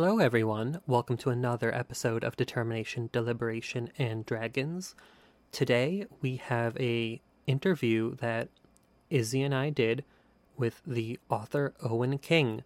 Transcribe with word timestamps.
Hello, 0.00 0.20
everyone. 0.20 0.80
Welcome 0.86 1.16
to 1.16 1.30
another 1.30 1.74
episode 1.74 2.22
of 2.22 2.36
Determination, 2.36 3.10
Deliberation, 3.12 3.90
and 3.98 4.24
Dragons. 4.24 4.94
Today 5.50 6.06
we 6.20 6.36
have 6.36 6.76
a 6.76 7.20
interview 7.48 8.14
that 8.20 8.48
Izzy 9.10 9.42
and 9.42 9.52
I 9.52 9.70
did 9.70 10.04
with 10.56 10.82
the 10.86 11.18
author 11.28 11.74
Owen 11.82 12.16
King. 12.18 12.62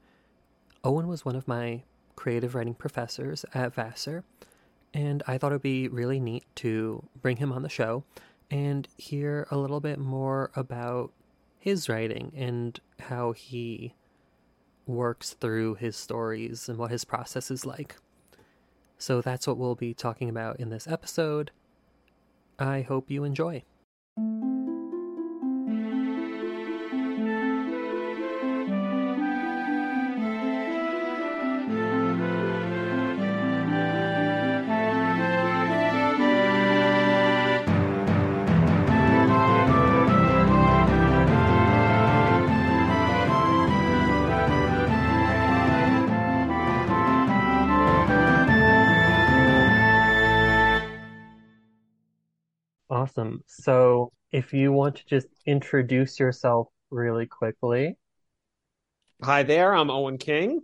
Owen 0.85 1.09
was 1.09 1.25
one 1.25 1.35
of 1.35 1.49
my 1.49 1.85
creative 2.17 2.55
writing 2.55 2.75
professors 2.75 3.47
at 3.55 3.75
Vassar, 3.75 4.25
and 4.93 5.23
I 5.27 5.39
thought 5.39 5.53
it'd 5.53 5.63
be 5.63 5.89
really 5.89 6.21
neat 6.21 6.45
to 6.57 7.03
bring 7.23 7.39
him 7.39 7.51
on 7.51 7.63
the 7.63 7.71
show 7.71 8.05
and 8.51 8.87
hear 8.99 9.47
a 9.51 9.57
little 9.57 9.81
bit 9.81 9.99
more 9.99 10.51
about 10.55 11.13
his 11.59 11.89
writing 11.89 12.31
and 12.37 12.79
how 13.01 13.33
he 13.33 13.95
works 14.87 15.35
through 15.35 15.75
his 15.75 15.97
stories 15.97 16.69
and 16.69 16.79
what 16.79 16.91
his 16.91 17.05
process 17.05 17.51
is 17.51 17.65
like. 17.65 17.97
So 18.99 19.21
that's 19.21 19.47
what 19.47 19.59
we'll 19.59 19.75
be 19.75 19.95
talking 19.95 20.29
about 20.29 20.61
in 20.61 20.71
this 20.71 20.87
episode. 20.87 21.51
I 22.59 22.83
hope 22.83 23.11
you 23.11 23.25
enjoy. 23.25 23.65
Awesome. 52.93 53.43
So, 53.47 54.13
if 54.33 54.53
you 54.53 54.71
want 54.71 54.97
to 54.97 55.07
just 55.07 55.27
introduce 55.47 56.21
yourself 56.21 56.69
really 56.91 57.25
quickly, 57.25 57.97
Hi 59.23 59.45
there, 59.45 59.75
I'm 59.75 59.91
Owen 59.91 60.19
King. 60.19 60.61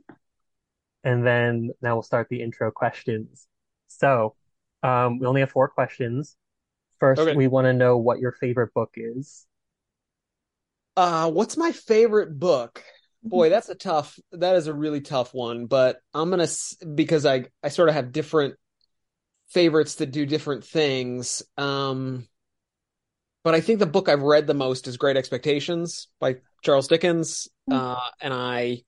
and 1.04 1.26
then 1.26 1.70
now 1.80 1.94
we'll 1.94 2.02
start 2.02 2.28
the 2.28 2.42
intro 2.42 2.70
questions. 2.70 3.46
So, 3.86 4.34
um, 4.82 5.18
we 5.18 5.26
only 5.26 5.40
have 5.40 5.50
four 5.50 5.68
questions. 5.68 6.36
First, 7.00 7.22
Okay. 7.22 7.34
we 7.34 7.46
want 7.46 7.64
to 7.64 7.72
know 7.72 7.96
what 7.96 8.18
your 8.18 8.32
favorite 8.32 8.74
book 8.74 8.90
is. 8.96 9.46
Uh, 10.98 11.30
what's 11.30 11.56
my 11.56 11.72
favorite 11.72 12.38
book? 12.38 12.84
Boy, 13.22 13.48
that's 13.48 13.70
a 13.70 13.74
tough, 13.74 14.18
that 14.32 14.56
is 14.56 14.66
a 14.66 14.74
really 14.74 15.00
tough 15.00 15.32
one, 15.32 15.64
but 15.64 15.98
I'm 16.12 16.28
gonna, 16.28 16.48
because 16.94 17.24
I, 17.24 17.46
I 17.62 17.70
sort 17.70 17.88
of 17.88 17.94
have 17.94 18.12
different 18.12 18.56
favorites 19.48 19.96
that 19.96 20.10
do 20.10 20.26
different 20.26 20.64
things. 20.64 21.42
Um, 21.56 22.26
but 23.44 23.54
I 23.54 23.60
think 23.60 23.78
the 23.78 23.86
book 23.86 24.08
I've 24.08 24.22
read 24.22 24.46
the 24.46 24.54
most 24.54 24.88
is 24.88 24.96
Great 24.96 25.16
Expectations 25.16 26.08
by 26.20 26.36
Charles 26.62 26.88
Dickens. 26.88 27.48
Uh, 27.70 28.00
and 28.20 28.34
I, 28.34 28.82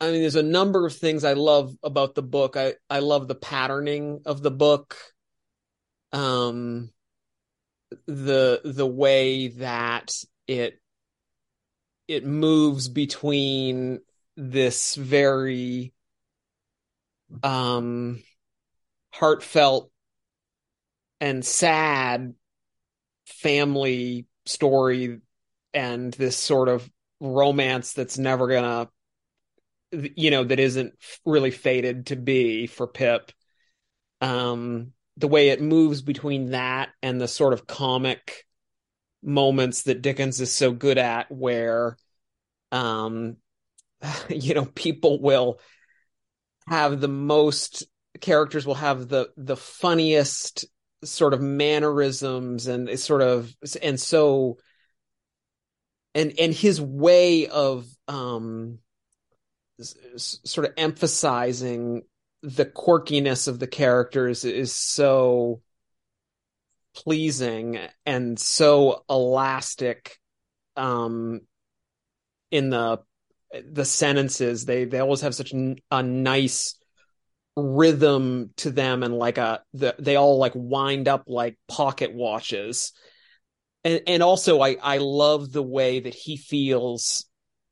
I 0.00 0.10
mean, 0.10 0.20
there's 0.20 0.36
a 0.36 0.42
number 0.42 0.86
of 0.86 0.96
things 0.96 1.24
I 1.24 1.34
love 1.34 1.74
about 1.82 2.14
the 2.14 2.22
book. 2.22 2.56
I, 2.56 2.74
I 2.90 2.98
love 2.98 3.28
the 3.28 3.34
patterning 3.34 4.22
of 4.26 4.42
the 4.42 4.50
book. 4.50 4.96
Um, 6.12 6.90
the, 8.06 8.60
the 8.64 8.86
way 8.86 9.48
that 9.48 10.10
it 10.46 10.78
it 12.08 12.26
moves 12.26 12.88
between 12.88 14.00
this 14.36 14.94
very 14.94 15.92
um 17.42 18.22
heartfelt 19.12 19.90
and 21.20 21.44
sad 21.44 22.34
family 23.26 24.26
story 24.46 25.20
and 25.74 26.12
this 26.14 26.36
sort 26.36 26.68
of 26.68 26.90
romance 27.20 27.92
that's 27.92 28.18
never 28.18 28.48
gonna 28.48 28.88
you 29.92 30.30
know 30.30 30.42
that 30.44 30.58
isn't 30.58 30.94
really 31.24 31.50
fated 31.50 32.06
to 32.06 32.16
be 32.16 32.66
for 32.66 32.86
Pip. 32.86 33.30
Um 34.20 34.92
the 35.18 35.28
way 35.28 35.50
it 35.50 35.60
moves 35.60 36.00
between 36.00 36.50
that 36.52 36.88
and 37.02 37.20
the 37.20 37.28
sort 37.28 37.52
of 37.52 37.66
comic 37.66 38.46
moments 39.22 39.82
that 39.82 40.02
Dickens 40.02 40.40
is 40.40 40.52
so 40.52 40.72
good 40.72 40.98
at 40.98 41.30
where 41.30 41.96
um 42.72 43.36
you 44.28 44.54
know 44.54 44.64
people 44.64 45.20
will 45.20 45.60
have 46.66 47.00
the 47.00 47.08
most 47.08 47.84
characters 48.22 48.64
will 48.64 48.76
have 48.76 49.08
the 49.08 49.28
the 49.36 49.56
funniest 49.56 50.64
sort 51.04 51.34
of 51.34 51.42
mannerisms 51.42 52.68
and 52.68 52.98
sort 52.98 53.20
of 53.20 53.54
and 53.82 54.00
so 54.00 54.56
and 56.14 56.32
and 56.38 56.54
his 56.54 56.80
way 56.80 57.48
of 57.48 57.86
um 58.08 58.78
sort 60.16 60.66
of 60.66 60.72
emphasizing 60.76 62.02
the 62.42 62.64
quirkiness 62.64 63.48
of 63.48 63.58
the 63.58 63.66
characters 63.66 64.44
is 64.44 64.72
so 64.72 65.60
pleasing 66.94 67.78
and 68.06 68.38
so 68.38 69.04
elastic 69.10 70.18
um 70.76 71.40
in 72.50 72.70
the 72.70 73.00
the 73.70 73.84
sentences. 73.84 74.64
They 74.64 74.84
they 74.84 75.00
always 75.00 75.20
have 75.22 75.34
such 75.34 75.52
a 75.52 76.02
nice 76.02 76.76
rhythm 77.56 78.50
to 78.56 78.70
them 78.70 79.02
and 79.02 79.14
like 79.14 79.38
a 79.38 79.62
the, 79.74 79.94
they 79.98 80.16
all 80.16 80.38
like 80.38 80.52
wind 80.54 81.06
up 81.06 81.24
like 81.26 81.58
pocket 81.68 82.14
watches 82.14 82.92
and 83.84 84.00
and 84.06 84.22
also 84.22 84.60
I 84.60 84.76
I 84.82 84.98
love 84.98 85.52
the 85.52 85.62
way 85.62 86.00
that 86.00 86.14
he 86.14 86.36
feels 86.36 87.26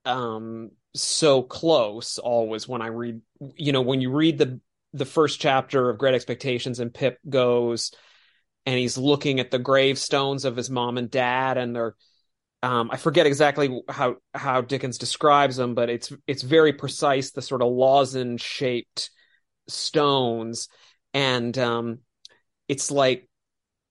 um 0.05 0.71
so 0.95 1.43
close 1.43 2.19
always 2.19 2.69
when 2.69 2.83
I 2.83 2.89
read 2.89 3.21
you 3.55 3.73
know 3.73 3.81
when 3.81 4.01
you 4.01 4.11
read 4.11 4.37
the 4.37 4.61
the 4.93 5.07
first 5.07 5.41
chapter 5.41 5.89
of 5.89 5.99
Great 5.99 6.15
Expectations 6.15 6.81
and 6.81 6.93
Pip 6.93 7.19
goes 7.29 7.93
and 8.67 8.79
he's 8.79 8.99
looking 8.99 9.41
at 9.41 9.51
the 9.51 9.59
gravestones 9.59 10.45
of 10.45 10.57
his 10.57 10.69
mom 10.69 10.99
and 10.99 11.11
dad 11.11 11.57
and 11.57 11.75
they're 11.75 11.95
um, 12.63 12.91
I 12.91 12.99
forget 12.99 13.27
exactly 13.27 13.83
how 13.89 14.17
how 14.35 14.61
Dickens 14.61 14.99
describes 14.99 15.57
them, 15.57 15.75
but 15.75 15.89
it's 15.89 16.13
it's 16.27 16.43
very 16.43 16.75
precise. 16.75 17.31
The 17.31 17.41
sort 17.41 17.63
of 17.63 17.73
lozenge 17.73 18.43
shaped 18.43 19.11
stones, 19.71 20.69
and 21.15 21.57
um, 21.59 21.99
it's 22.69 22.91
like 22.91 23.29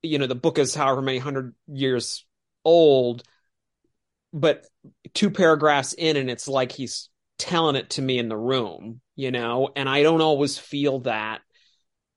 you 0.01 0.17
know 0.19 0.28
the 0.28 0.35
book 0.35 0.57
is 0.57 0.75
however 0.75 1.01
many 1.01 1.17
hundred 1.17 1.56
years 1.67 2.25
old, 2.63 3.23
but 4.34 4.66
two 5.13 5.29
paragraphs 5.29 5.94
in, 5.94 6.18
and 6.18 6.29
it's 6.29 6.47
like 6.47 6.72
he's 6.72 7.09
telling 7.38 7.75
it 7.75 7.91
to 7.91 8.01
me 8.01 8.19
in 8.19 8.29
the 8.29 8.38
room, 8.38 9.01
you 9.16 9.31
know. 9.31 9.69
And 9.75 9.88
I 9.88 10.03
don't 10.03 10.22
always 10.22 10.57
feel 10.57 11.00
that 11.01 11.41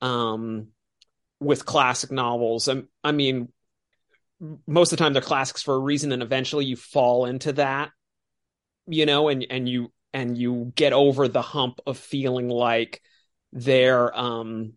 um, 0.00 0.68
with 1.40 1.64
classic 1.64 2.10
novels. 2.10 2.68
I, 2.68 2.82
I 3.04 3.12
mean, 3.12 3.48
most 4.66 4.92
of 4.92 4.98
the 4.98 5.04
time 5.04 5.12
they're 5.12 5.22
classics 5.22 5.62
for 5.62 5.74
a 5.74 5.78
reason 5.78 6.12
and 6.12 6.22
eventually 6.22 6.64
you 6.64 6.74
fall 6.74 7.26
into 7.26 7.52
that 7.52 7.90
you 8.86 9.06
know 9.06 9.28
and 9.28 9.46
and 9.50 9.68
you 9.68 9.92
and 10.12 10.36
you 10.36 10.72
get 10.74 10.92
over 10.92 11.28
the 11.28 11.42
hump 11.42 11.80
of 11.86 11.96
feeling 11.96 12.48
like 12.48 13.00
their 13.52 14.16
um 14.18 14.74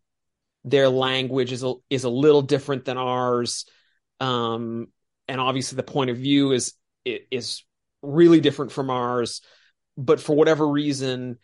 their 0.64 0.90
language 0.90 1.52
is 1.52 1.64
a, 1.64 1.74
is 1.90 2.04
a 2.04 2.10
little 2.10 2.42
different 2.42 2.86
than 2.86 2.98
ours. 2.98 3.66
Um 4.20 4.88
and 5.28 5.40
obviously 5.40 5.76
the 5.76 5.84
point 5.84 6.10
of 6.10 6.18
view 6.18 6.52
is 6.52 6.74
is 7.04 7.64
really 8.02 8.40
different 8.40 8.72
from 8.72 8.90
ours. 8.90 9.42
But 9.98 10.20
for 10.20 10.36
whatever 10.36 10.68
reason 10.68 11.38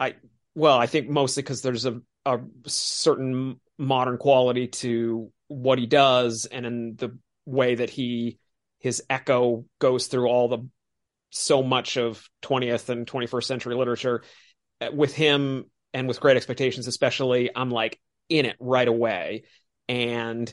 i 0.00 0.14
well 0.54 0.78
i 0.78 0.86
think 0.86 1.08
mostly 1.08 1.42
because 1.42 1.62
there's 1.62 1.86
a 1.86 2.00
a 2.24 2.38
certain 2.66 3.60
modern 3.78 4.16
quality 4.16 4.68
to 4.68 5.30
what 5.48 5.78
he 5.78 5.86
does 5.86 6.46
and 6.46 6.64
in 6.64 6.96
the 6.96 7.18
way 7.44 7.74
that 7.74 7.90
he 7.90 8.38
his 8.78 9.02
echo 9.10 9.64
goes 9.78 10.06
through 10.06 10.28
all 10.28 10.48
the 10.48 10.58
so 11.30 11.62
much 11.62 11.96
of 11.96 12.28
20th 12.42 12.88
and 12.90 13.06
21st 13.06 13.44
century 13.44 13.74
literature. 13.74 14.22
With 14.92 15.14
him 15.14 15.70
and 15.94 16.08
with 16.08 16.20
great 16.20 16.36
expectations 16.36 16.86
especially 16.86 17.50
i'm 17.54 17.70
like 17.70 18.00
in 18.32 18.46
it 18.46 18.56
right 18.58 18.88
away. 18.88 19.44
And 19.88 20.52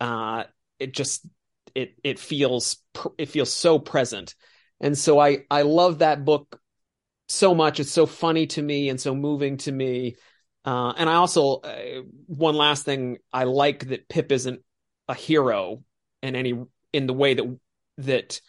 uh 0.00 0.44
it 0.78 0.92
just 0.92 1.26
it 1.74 1.94
it 2.02 2.18
feels 2.18 2.78
it 3.18 3.26
feels 3.26 3.52
so 3.52 3.78
present. 3.78 4.34
And 4.80 4.96
so 4.96 5.18
i 5.18 5.44
i 5.50 5.62
love 5.62 5.98
that 5.98 6.24
book 6.24 6.60
so 7.28 7.54
much. 7.54 7.80
It's 7.80 7.92
so 7.92 8.06
funny 8.06 8.46
to 8.48 8.62
me 8.62 8.88
and 8.88 9.00
so 9.00 9.14
moving 9.14 9.58
to 9.58 9.72
me. 9.72 10.16
Uh 10.64 10.92
and 10.96 11.08
i 11.08 11.14
also 11.14 11.60
uh, 11.60 12.02
one 12.26 12.54
last 12.54 12.84
thing 12.84 13.18
i 13.32 13.44
like 13.44 13.88
that 13.88 14.08
pip 14.08 14.32
isn't 14.32 14.60
a 15.08 15.14
hero 15.14 15.82
in 16.22 16.36
any 16.36 16.54
in 16.92 17.06
the 17.06 17.14
way 17.14 17.34
that 17.34 17.58
that 17.98 18.40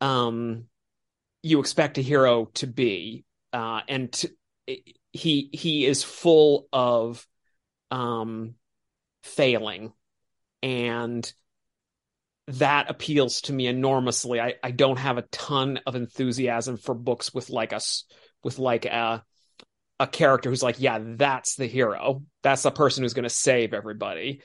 um 0.00 0.64
you 1.42 1.60
expect 1.60 1.98
a 1.98 2.02
hero 2.02 2.46
to 2.54 2.66
be. 2.66 3.24
Uh 3.52 3.80
and 3.88 4.12
to, 4.12 4.30
he 5.12 5.50
he 5.52 5.86
is 5.86 6.02
full 6.02 6.68
of 6.72 7.26
um 7.90 8.54
failing 9.22 9.92
and 10.62 11.32
that 12.48 12.90
appeals 12.90 13.42
to 13.42 13.52
me 13.52 13.66
enormously. 13.66 14.40
I, 14.40 14.54
I 14.62 14.72
don't 14.72 14.98
have 14.98 15.18
a 15.18 15.22
ton 15.22 15.80
of 15.86 15.94
enthusiasm 15.94 16.76
for 16.76 16.94
books 16.94 17.32
with 17.32 17.48
like 17.48 17.72
us 17.72 18.04
with 18.42 18.58
like 18.58 18.86
a 18.86 19.24
a 20.00 20.06
character 20.06 20.48
who's 20.48 20.62
like, 20.62 20.80
yeah, 20.80 20.98
that's 21.00 21.56
the 21.56 21.66
hero. 21.66 22.22
That's 22.42 22.62
the 22.62 22.70
person 22.70 23.02
who's 23.04 23.12
going 23.12 23.24
to 23.24 23.30
save 23.30 23.74
everybody. 23.74 24.40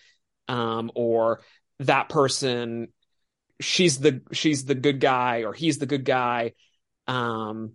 Um, 0.50 0.92
or 0.94 1.40
that 1.80 2.10
person, 2.10 2.90
she's 3.62 3.98
the 3.98 4.22
she's 4.34 4.66
the 4.66 4.76
good 4.76 5.00
guy, 5.00 5.44
or 5.44 5.54
he's 5.54 5.78
the 5.80 5.86
good 5.86 6.06
guy. 6.06 6.54
Um, 7.08 7.74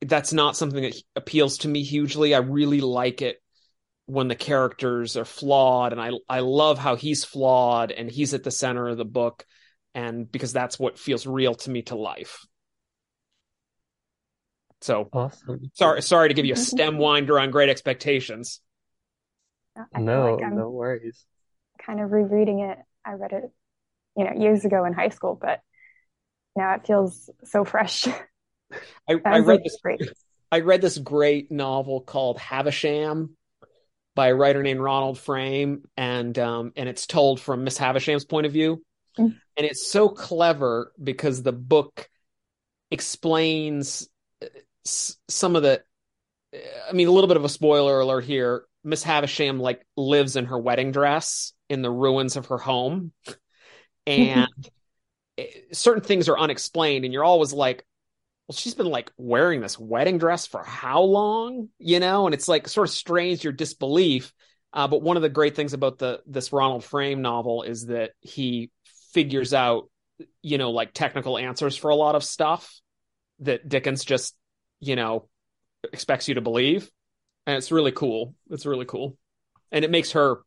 that's 0.00 0.32
not 0.32 0.56
something 0.56 0.82
that 0.82 0.96
appeals 1.16 1.58
to 1.58 1.68
me 1.68 1.82
hugely. 1.82 2.34
I 2.34 2.38
really 2.38 2.80
like 2.80 3.22
it 3.22 3.42
when 4.06 4.28
the 4.28 4.34
characters 4.34 5.16
are 5.16 5.24
flawed, 5.24 5.92
and 5.92 6.00
I 6.00 6.10
I 6.28 6.40
love 6.40 6.78
how 6.78 6.96
he's 6.96 7.24
flawed 7.24 7.92
and 7.92 8.10
he's 8.10 8.34
at 8.34 8.42
the 8.42 8.50
center 8.50 8.88
of 8.88 8.96
the 8.96 9.04
book 9.04 9.44
and 9.94 10.30
because 10.30 10.52
that's 10.52 10.78
what 10.78 10.98
feels 10.98 11.26
real 11.26 11.54
to 11.54 11.70
me 11.70 11.82
to 11.82 11.96
life. 11.96 12.44
So 14.80 15.08
awesome. 15.12 15.70
Sorry, 15.74 16.02
sorry 16.02 16.28
to 16.28 16.34
give 16.34 16.46
you 16.46 16.54
a 16.54 16.56
stem 16.58 16.98
winder 16.98 17.38
on 17.38 17.50
Great 17.50 17.68
Expectations. 17.68 18.60
Uh, 19.78 19.84
I 19.94 20.00
no, 20.00 20.36
like 20.36 20.52
no 20.52 20.70
worries. 20.70 21.24
Kind 21.84 22.00
of 22.00 22.10
rereading 22.10 22.60
it. 22.60 22.78
I 23.04 23.12
read 23.14 23.32
it, 23.32 23.50
you 24.16 24.24
know, 24.24 24.40
years 24.40 24.64
ago 24.64 24.84
in 24.84 24.92
high 24.92 25.08
school, 25.08 25.38
but 25.40 25.60
now 26.56 26.74
it 26.74 26.86
feels 26.86 27.30
so 27.44 27.64
fresh. 27.64 28.06
I, 29.08 29.20
I 29.24 29.38
read 29.40 29.62
this 29.64 29.78
great. 29.82 30.00
I 30.52 30.60
read 30.60 30.80
this 30.80 30.98
great 30.98 31.50
novel 31.50 32.00
called 32.00 32.38
Havisham 32.38 33.36
by 34.14 34.28
a 34.28 34.34
writer 34.34 34.62
named 34.62 34.80
Ronald 34.80 35.18
Frame, 35.18 35.84
and 35.96 36.38
um, 36.38 36.72
and 36.76 36.88
it's 36.88 37.06
told 37.06 37.40
from 37.40 37.64
Miss 37.64 37.78
Havisham's 37.78 38.24
point 38.24 38.46
of 38.46 38.52
view. 38.52 38.82
Mm. 39.18 39.36
And 39.56 39.66
it's 39.66 39.86
so 39.86 40.08
clever 40.08 40.92
because 41.02 41.42
the 41.42 41.52
book 41.52 42.08
explains 42.90 44.08
uh, 44.42 44.46
some 45.28 45.56
of 45.56 45.62
the 45.62 45.82
I 46.88 46.92
mean 46.92 47.08
a 47.08 47.12
little 47.12 47.28
bit 47.28 47.36
of 47.36 47.44
a 47.44 47.48
spoiler 47.48 48.00
alert 48.00 48.24
here. 48.24 48.64
Miss 48.82 49.02
Havisham 49.02 49.60
like 49.60 49.86
lives 49.96 50.36
in 50.36 50.46
her 50.46 50.58
wedding 50.58 50.90
dress 50.90 51.52
in 51.68 51.82
the 51.82 51.90
ruins 51.90 52.36
of 52.36 52.46
her 52.46 52.58
home 52.58 53.12
and 54.06 54.48
certain 55.72 56.02
things 56.02 56.28
are 56.28 56.38
unexplained 56.38 57.04
and 57.04 57.12
you're 57.12 57.24
always 57.24 57.52
like 57.52 57.84
well 58.50 58.56
she's 58.56 58.74
been 58.74 58.86
like 58.86 59.12
wearing 59.16 59.60
this 59.60 59.78
wedding 59.78 60.18
dress 60.18 60.44
for 60.44 60.64
how 60.64 61.02
long 61.02 61.68
you 61.78 62.00
know? 62.00 62.26
And 62.26 62.34
it's 62.34 62.48
like 62.48 62.66
sort 62.66 62.88
of 62.88 62.92
strains 62.92 63.44
your 63.44 63.52
disbelief. 63.52 64.34
Uh, 64.72 64.88
but 64.88 65.02
one 65.02 65.16
of 65.16 65.22
the 65.22 65.28
great 65.28 65.54
things 65.54 65.72
about 65.72 65.98
the 65.98 66.20
this 66.26 66.52
ronald 66.52 66.82
frame 66.82 67.22
novel 67.22 67.62
is 67.62 67.86
that 67.86 68.10
he 68.20 68.72
figures 69.12 69.54
out 69.54 69.88
you 70.42 70.58
know 70.58 70.72
like 70.72 70.92
technical 70.92 71.38
answers 71.38 71.76
for 71.76 71.90
a 71.90 71.94
lot 71.94 72.16
of 72.16 72.24
stuff 72.24 72.80
that 73.38 73.68
Dickens 73.68 74.04
just 74.04 74.34
you 74.80 74.96
know 74.96 75.28
expects 75.92 76.26
you 76.26 76.34
to 76.34 76.40
believe. 76.40 76.90
And 77.46 77.56
it's 77.56 77.70
really 77.70 77.92
cool. 77.92 78.34
It's 78.50 78.66
really 78.66 78.84
cool. 78.84 79.16
And 79.70 79.84
it 79.84 79.92
makes 79.92 80.10
her 80.10 80.38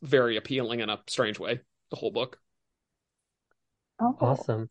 very 0.00 0.36
appealing 0.36 0.78
in 0.78 0.90
a 0.90 1.00
strange 1.08 1.40
way 1.40 1.58
the 1.90 1.96
whole 1.96 2.12
book. 2.12 2.38
Oh. 3.98 4.16
awesome 4.20 4.70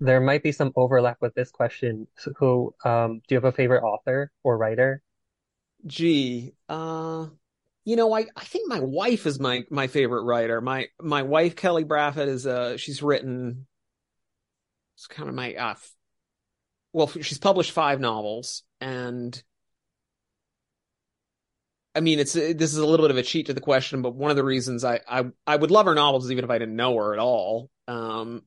there 0.00 0.20
might 0.20 0.42
be 0.42 0.52
some 0.52 0.72
overlap 0.76 1.18
with 1.20 1.34
this 1.34 1.50
question 1.50 2.06
so 2.16 2.32
who 2.36 2.74
um 2.84 3.20
do 3.26 3.34
you 3.34 3.36
have 3.36 3.44
a 3.44 3.52
favorite 3.52 3.82
author 3.82 4.30
or 4.44 4.58
writer 4.58 5.02
gee 5.86 6.52
uh 6.68 7.26
you 7.86 7.94
know, 7.94 8.12
I, 8.12 8.26
I 8.34 8.42
think 8.42 8.68
my 8.68 8.80
wife 8.80 9.26
is 9.26 9.38
my 9.38 9.64
my 9.70 9.86
favorite 9.86 10.24
writer. 10.24 10.60
My 10.60 10.88
my 11.00 11.22
wife 11.22 11.54
Kelly 11.54 11.84
Braffet 11.84 12.26
is 12.26 12.44
uh 12.44 12.76
she's 12.76 13.00
written 13.00 13.66
it's 14.96 15.06
kind 15.06 15.28
of 15.28 15.36
my 15.36 15.54
uh 15.54 15.74
well 16.92 17.06
she's 17.06 17.38
published 17.38 17.70
five 17.70 18.00
novels 18.00 18.64
and 18.80 19.40
I 21.94 22.00
mean 22.00 22.18
it's 22.18 22.32
this 22.32 22.72
is 22.72 22.76
a 22.76 22.84
little 22.84 23.04
bit 23.04 23.12
of 23.12 23.18
a 23.18 23.22
cheat 23.22 23.46
to 23.46 23.54
the 23.54 23.60
question, 23.60 24.02
but 24.02 24.16
one 24.16 24.32
of 24.32 24.36
the 24.36 24.44
reasons 24.44 24.84
I 24.84 25.00
I 25.08 25.26
I 25.46 25.54
would 25.54 25.70
love 25.70 25.86
her 25.86 25.94
novels 25.94 26.28
even 26.32 26.44
if 26.44 26.50
I 26.50 26.58
didn't 26.58 26.74
know 26.74 26.96
her 26.96 27.12
at 27.12 27.20
all. 27.20 27.70
Um 27.86 28.42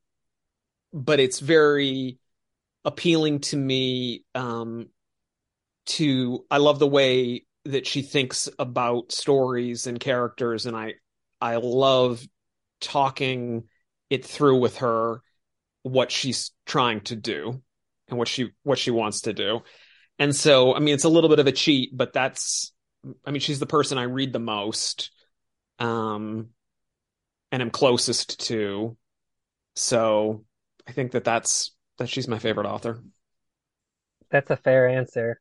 but 0.93 1.19
it's 1.19 1.39
very 1.39 2.17
appealing 2.85 3.39
to 3.39 3.57
me 3.57 4.23
um 4.35 4.87
to 5.85 6.45
I 6.49 6.57
love 6.57 6.79
the 6.79 6.87
way 6.87 7.45
that 7.65 7.85
she 7.85 8.01
thinks 8.01 8.47
about 8.57 9.11
stories 9.11 9.87
and 9.87 9.99
characters 9.99 10.65
and 10.65 10.75
I 10.75 10.93
I 11.41 11.57
love 11.57 12.25
talking 12.79 13.63
it 14.09 14.25
through 14.25 14.59
with 14.59 14.77
her 14.77 15.21
what 15.83 16.11
she's 16.11 16.51
trying 16.65 17.01
to 17.01 17.15
do 17.15 17.61
and 18.07 18.17
what 18.17 18.27
she 18.27 18.51
what 18.63 18.79
she 18.79 18.91
wants 18.91 19.21
to 19.21 19.33
do. 19.33 19.61
And 20.17 20.35
so 20.35 20.73
I 20.73 20.79
mean 20.79 20.93
it's 20.93 21.03
a 21.03 21.09
little 21.09 21.29
bit 21.29 21.39
of 21.39 21.47
a 21.47 21.51
cheat 21.51 21.95
but 21.95 22.13
that's 22.13 22.73
I 23.25 23.31
mean 23.31 23.41
she's 23.41 23.59
the 23.59 23.65
person 23.65 23.97
I 23.97 24.03
read 24.03 24.33
the 24.33 24.39
most 24.39 25.11
um 25.79 26.49
and 27.51 27.61
I'm 27.61 27.71
closest 27.71 28.47
to. 28.47 28.95
So 29.75 30.45
I 30.89 30.91
think 30.91 31.11
that 31.11 31.23
that's 31.23 31.71
that 31.99 32.09
she's 32.09 32.27
my 32.27 32.39
favorite 32.39 32.65
author. 32.65 32.99
That's 34.31 34.49
a 34.49 34.57
fair 34.57 34.89
answer. 34.89 35.39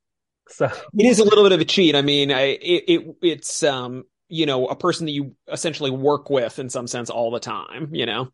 So 0.48 0.66
it 0.66 1.06
is 1.06 1.18
a 1.18 1.24
little 1.24 1.42
bit 1.42 1.52
of 1.52 1.60
a 1.60 1.64
cheat. 1.64 1.94
I 1.94 2.02
mean, 2.02 2.30
I, 2.30 2.58
it, 2.60 2.84
it 2.86 3.16
it's 3.22 3.62
um 3.62 4.04
you 4.28 4.44
know 4.44 4.66
a 4.66 4.76
person 4.76 5.06
that 5.06 5.12
you 5.12 5.34
essentially 5.50 5.90
work 5.90 6.28
with 6.28 6.58
in 6.58 6.68
some 6.68 6.86
sense 6.86 7.08
all 7.08 7.30
the 7.30 7.40
time. 7.40 7.94
You 7.94 8.04
know. 8.04 8.28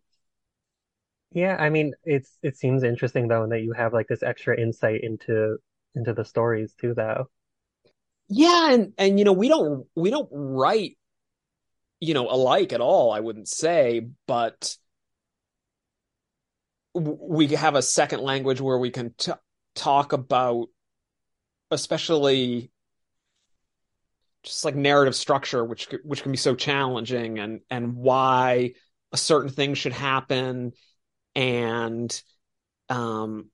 Yeah, 1.30 1.56
I 1.56 1.70
mean, 1.70 1.94
it's 2.04 2.36
it 2.42 2.56
seems 2.56 2.82
interesting 2.82 3.28
though 3.28 3.46
that 3.48 3.62
you 3.62 3.72
have 3.72 3.92
like 3.92 4.08
this 4.08 4.24
extra 4.24 4.60
insight 4.60 5.02
into 5.04 5.58
into 5.94 6.12
the 6.14 6.24
stories 6.24 6.74
too, 6.80 6.94
though. 6.94 7.28
Yeah, 8.28 8.72
and 8.72 8.92
and 8.98 9.18
you 9.18 9.24
know 9.24 9.32
we 9.32 9.48
don't 9.48 9.86
we 9.94 10.10
don't 10.10 10.28
write 10.32 10.96
you 12.00 12.14
know 12.14 12.28
alike 12.28 12.72
at 12.72 12.80
all. 12.80 13.12
I 13.12 13.20
wouldn't 13.20 13.48
say, 13.48 14.06
but 14.26 14.76
we 16.94 17.48
have 17.48 17.74
a 17.74 17.82
second 17.82 18.20
language 18.20 18.60
where 18.60 18.78
we 18.78 18.90
can 18.90 19.14
t- 19.18 19.32
talk 19.74 20.12
about 20.12 20.68
especially 21.70 22.70
just 24.44 24.64
like 24.64 24.76
narrative 24.76 25.14
structure, 25.14 25.64
which 25.64 25.88
which 26.04 26.22
can 26.22 26.32
be 26.32 26.38
so 26.38 26.54
challenging, 26.54 27.38
and 27.38 27.60
and 27.70 27.96
why 27.96 28.74
a 29.12 29.16
certain 29.16 29.50
thing 29.50 29.74
should 29.74 29.92
happen, 29.92 30.72
and 31.34 32.22
um, 32.88 33.50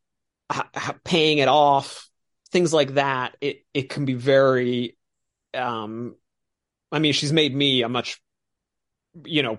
paying 1.04 1.38
it 1.38 1.48
off, 1.48 2.08
things 2.50 2.72
like 2.72 2.94
that. 2.94 3.36
It 3.40 3.64
it 3.72 3.88
can 3.88 4.04
be 4.04 4.14
very, 4.14 4.96
um, 5.54 6.16
I 6.92 6.98
mean, 6.98 7.12
she's 7.12 7.32
made 7.32 7.54
me 7.54 7.82
a 7.82 7.88
much, 7.88 8.20
you 9.24 9.42
know, 9.42 9.56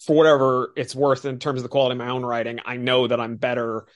for 0.00 0.16
whatever 0.16 0.72
it's 0.76 0.94
worth 0.94 1.24
in 1.24 1.38
terms 1.38 1.58
of 1.58 1.62
the 1.64 1.68
quality 1.68 1.92
of 1.92 1.98
my 1.98 2.10
own 2.10 2.24
writing. 2.24 2.60
I 2.64 2.76
know 2.76 3.06
that 3.06 3.20
I'm 3.20 3.36
better 3.36 3.86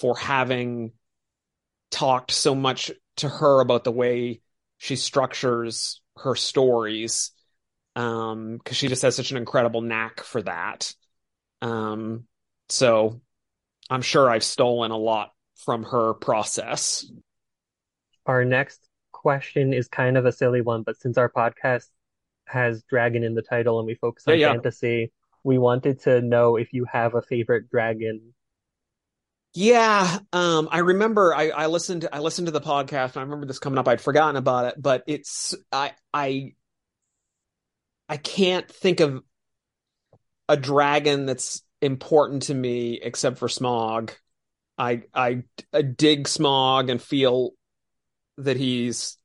for 0.00 0.16
having 0.16 0.92
talked 1.90 2.30
so 2.30 2.54
much 2.54 2.90
to 3.18 3.28
her 3.28 3.60
about 3.60 3.84
the 3.84 3.92
way 3.92 4.40
she 4.78 4.96
structures 4.96 6.00
her 6.16 6.34
stories 6.34 7.30
um 7.94 8.56
because 8.56 8.76
she 8.76 8.88
just 8.88 9.02
has 9.02 9.14
such 9.14 9.30
an 9.30 9.36
incredible 9.36 9.82
knack 9.82 10.22
for 10.22 10.42
that 10.42 10.92
um 11.60 12.24
so 12.68 13.20
i'm 13.90 14.02
sure 14.02 14.30
i've 14.30 14.44
stolen 14.44 14.90
a 14.90 14.96
lot 14.96 15.32
from 15.56 15.82
her 15.82 16.14
process 16.14 17.06
our 18.26 18.44
next 18.44 18.88
question 19.12 19.72
is 19.74 19.88
kind 19.88 20.16
of 20.16 20.24
a 20.24 20.32
silly 20.32 20.62
one 20.62 20.82
but 20.82 20.98
since 21.00 21.18
our 21.18 21.28
podcast 21.28 21.86
has 22.52 22.82
dragon 22.84 23.24
in 23.24 23.34
the 23.34 23.42
title 23.42 23.78
and 23.78 23.86
we 23.86 23.94
focus 23.94 24.24
on 24.28 24.38
yeah, 24.38 24.46
yeah. 24.46 24.52
fantasy 24.52 25.12
we 25.44 25.58
wanted 25.58 26.00
to 26.00 26.20
know 26.20 26.56
if 26.56 26.72
you 26.72 26.84
have 26.84 27.14
a 27.14 27.22
favorite 27.22 27.70
dragon 27.70 28.32
yeah, 29.54 30.18
um, 30.32 30.68
I 30.70 30.78
remember 30.78 31.34
I, 31.34 31.50
I 31.50 31.66
listened 31.66 32.08
I 32.10 32.20
listened 32.20 32.46
to 32.46 32.52
the 32.52 32.60
podcast. 32.60 33.18
I 33.18 33.20
remember 33.20 33.44
this 33.44 33.58
coming 33.58 33.78
up. 33.78 33.86
I'd 33.86 34.00
forgotten 34.00 34.36
about 34.36 34.64
it, 34.64 34.80
but 34.80 35.04
it's 35.06 35.54
I 35.70 35.92
I 36.12 36.54
I 38.08 38.16
can't 38.16 38.68
think 38.68 39.00
of 39.00 39.22
a 40.48 40.56
dragon 40.56 41.26
that's 41.26 41.62
important 41.82 42.44
to 42.44 42.54
me 42.54 42.98
except 43.02 43.38
for 43.38 43.48
Smaug. 43.48 44.14
I 44.78 45.02
I, 45.14 45.42
I 45.72 45.82
dig 45.82 46.28
Smaug 46.28 46.90
and 46.90 47.00
feel 47.00 47.50
that 48.38 48.56
he's 48.56 49.18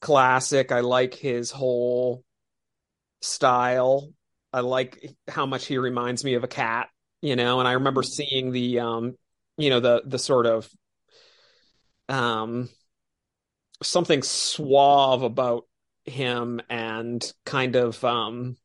classic. 0.00 0.70
I 0.70 0.80
like 0.80 1.14
his 1.14 1.50
whole 1.50 2.22
style. 3.20 4.10
I 4.52 4.60
like 4.60 5.14
how 5.28 5.46
much 5.46 5.66
he 5.66 5.78
reminds 5.78 6.24
me 6.24 6.34
of 6.34 6.44
a 6.44 6.48
cat, 6.48 6.88
you 7.20 7.36
know. 7.36 7.58
And 7.58 7.68
I 7.68 7.72
remember 7.72 8.02
seeing 8.02 8.52
the 8.52 8.80
um 8.80 9.16
you 9.56 9.70
know 9.70 9.80
the 9.80 10.02
the 10.06 10.18
sort 10.18 10.46
of 10.46 10.68
um 12.08 12.68
something 13.82 14.22
suave 14.22 15.22
about 15.22 15.64
him 16.04 16.60
and 16.68 17.32
kind 17.44 17.76
of 17.76 18.02
um 18.04 18.56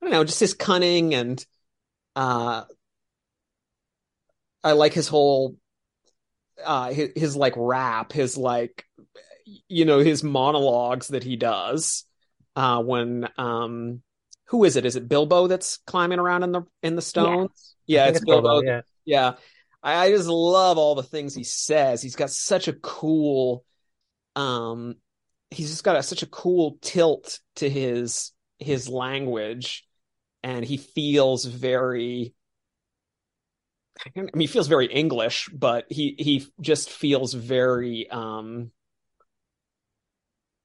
I 0.00 0.06
don't 0.06 0.12
know, 0.12 0.24
just 0.24 0.40
his 0.40 0.54
cunning 0.54 1.14
and 1.14 1.44
uh 2.16 2.64
I 4.62 4.72
like 4.72 4.92
his 4.92 5.08
whole 5.08 5.56
uh 6.64 6.90
his, 6.92 7.10
his 7.16 7.36
like 7.36 7.54
rap, 7.56 8.12
his 8.12 8.36
like 8.36 8.84
you 9.68 9.84
know, 9.84 9.98
his 9.98 10.22
monologues 10.22 11.08
that 11.08 11.24
he 11.24 11.36
does 11.36 12.04
uh 12.56 12.82
when 12.82 13.28
um 13.38 14.02
who 14.50 14.64
is 14.64 14.76
it? 14.76 14.84
Is 14.84 14.96
it 14.96 15.08
Bilbo 15.08 15.46
that's 15.46 15.78
climbing 15.86 16.18
around 16.18 16.42
in 16.42 16.52
the 16.52 16.62
in 16.82 16.96
the 16.96 17.02
stones? 17.02 17.76
Yeah, 17.86 18.06
it's, 18.06 18.16
it's 18.16 18.26
Bilbo. 18.26 18.62
yeah. 18.62 18.80
Yeah. 19.04 19.32
I, 19.82 20.06
I 20.06 20.10
just 20.10 20.28
love 20.28 20.76
all 20.76 20.94
the 20.96 21.04
things 21.04 21.34
he 21.34 21.44
says. 21.44 22.02
He's 22.02 22.16
got 22.16 22.30
such 22.30 22.68
a 22.68 22.72
cool 22.72 23.64
um 24.36 24.96
he's 25.50 25.70
just 25.70 25.84
got 25.84 25.96
a, 25.96 26.02
such 26.02 26.22
a 26.22 26.26
cool 26.26 26.78
tilt 26.80 27.40
to 27.56 27.68
his 27.68 28.32
his 28.58 28.88
language 28.88 29.86
and 30.42 30.64
he 30.64 30.76
feels 30.76 31.44
very 31.44 32.34
I 34.04 34.20
mean 34.20 34.30
he 34.36 34.46
feels 34.46 34.68
very 34.68 34.86
English 34.86 35.48
but 35.52 35.86
he 35.90 36.14
he 36.18 36.46
just 36.60 36.90
feels 36.90 37.34
very 37.34 38.08
um 38.10 38.70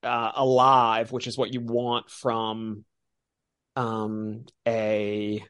uh, 0.06 0.32
alive 0.36 1.12
which 1.12 1.28
is 1.28 1.38
what 1.38 1.54
you 1.54 1.62
want 1.62 2.10
from 2.10 2.86
um 3.76 4.46
a, 4.68 5.44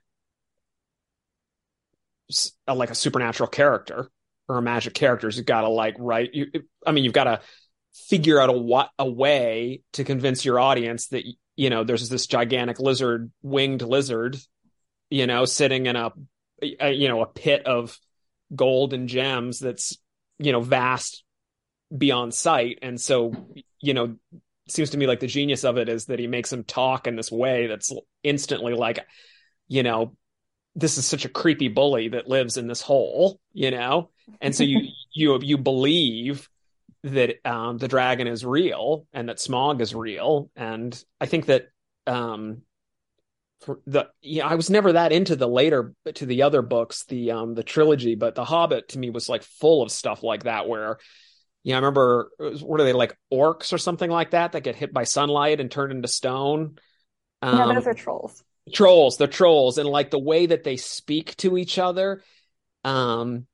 a 2.68 2.74
like 2.74 2.90
a 2.90 2.96
supernatural 2.96 3.48
character 3.48 4.10
or 4.48 4.58
a 4.58 4.62
magic 4.62 4.94
character. 4.94 5.30
You've 5.30 5.46
got 5.46 5.62
to 5.62 5.70
like 5.70 5.96
write 6.00 6.34
you 6.34 6.48
I 6.86 6.92
mean 6.92 7.04
you've 7.04 7.14
got 7.14 7.26
to 7.26 7.42
figure 7.94 8.40
out 8.40 8.50
a 8.50 8.90
a 9.00 9.10
way 9.10 9.82
to 9.94 10.04
convince 10.04 10.44
your 10.44 10.60
audience 10.60 11.08
that 11.08 11.24
you 11.56 11.70
know 11.70 11.84
there's 11.84 12.10
this 12.10 12.28
gigantic 12.28 12.80
lizard 12.80 13.32
winged 13.42 13.82
lizard 13.82 14.38
you 15.10 15.28
know 15.28 15.46
sitting 15.46 15.86
in 15.86 15.96
a, 15.96 16.12
a 16.80 16.92
you 16.92 17.08
know 17.08 17.22
a 17.22 17.28
pit 17.28 17.66
of 17.66 17.98
gold 18.56 18.94
and 18.94 19.08
gems 19.08 19.60
that's 19.60 19.98
you 20.40 20.52
know 20.52 20.62
vast 20.62 21.24
beyond 21.96 22.34
sight. 22.34 22.80
And 22.82 23.00
so 23.00 23.34
you 23.80 23.94
know 23.94 24.16
seems 24.67 24.91
to 24.91 24.98
me 24.98 25.07
like 25.07 25.19
the 25.19 25.27
genius 25.27 25.63
of 25.63 25.77
it 25.77 25.89
is 25.89 26.05
that 26.05 26.19
he 26.19 26.27
makes 26.27 26.51
him 26.51 26.63
talk 26.63 27.07
in 27.07 27.15
this 27.15 27.31
way 27.31 27.67
that's 27.67 27.91
instantly 28.24 28.74
like 28.74 29.00
you 29.67 29.84
know 29.84 30.15
this 30.75 30.98
is 30.98 31.05
such 31.05 31.25
a 31.25 31.29
creepy 31.29 31.67
bully 31.67 32.10
that 32.10 32.27
lives 32.27 32.57
in 32.57 32.67
this 32.67 32.81
hole 32.81 33.39
you 33.53 33.72
know 33.72 34.10
and 34.41 34.55
so 34.55 34.63
you 34.63 34.89
you 35.13 35.39
you 35.41 35.57
believe 35.57 36.50
that 37.05 37.36
um, 37.45 37.77
the 37.77 37.88
dragon 37.88 38.25
is 38.25 38.43
real 38.43 39.05
and 39.13 39.29
that 39.29 39.38
Smaug 39.38 39.79
is 39.79 39.93
real. 39.93 40.50
And 40.55 41.01
I 41.22 41.27
think 41.27 41.45
that 41.45 41.67
um, 42.07 42.63
for 43.62 43.79
the 43.86 44.07
yeah, 44.22 44.48
I 44.48 44.55
was 44.55 44.72
never 44.72 44.93
that 44.93 45.12
into 45.12 45.36
the 45.36 45.48
later 45.48 45.93
to 46.15 46.25
the 46.25 46.41
other 46.41 46.63
books, 46.63 47.05
the 47.05 47.31
um 47.31 47.53
the 47.53 47.63
trilogy, 47.63 48.15
but 48.15 48.36
The 48.36 48.43
Hobbit 48.43 48.89
to 48.89 49.00
me 49.00 49.12
was 49.12 49.29
like 49.29 49.43
full 49.43 49.84
of 49.84 49.91
stuff 49.91 50.24
like 50.24 50.43
that 50.43 50.67
where 50.67 50.98
yeah, 51.65 51.74
I 51.74 51.79
remember 51.79 52.29
what 52.38 52.79
are 52.79 52.84
they 52.84 52.93
like 52.93 53.17
orcs 53.34 53.74
or 53.74 53.79
something 53.79 54.10
like 54.10 54.31
that 54.31 54.51
that 54.51 54.62
get 54.62 54.75
hit 54.75 54.93
by 54.93 55.03
sunlight 55.03 55.60
and 55.60 55.72
turn 55.72 55.89
into 55.89 56.07
stone. 56.07 56.77
Um, 57.41 57.57
no, 57.57 57.74
those 57.74 57.88
are 57.88 57.95
trolls. 57.95 58.43
Trolls, 58.72 59.17
they're 59.17 59.27
trolls, 59.27 59.79
and 59.79 59.89
like 59.89 60.12
the 60.12 60.19
way 60.19 60.45
that 60.45 60.63
they 60.63 60.77
speak 60.77 61.36
to 61.38 61.57
each 61.57 61.79
other, 61.79 62.22
um, 62.84 63.48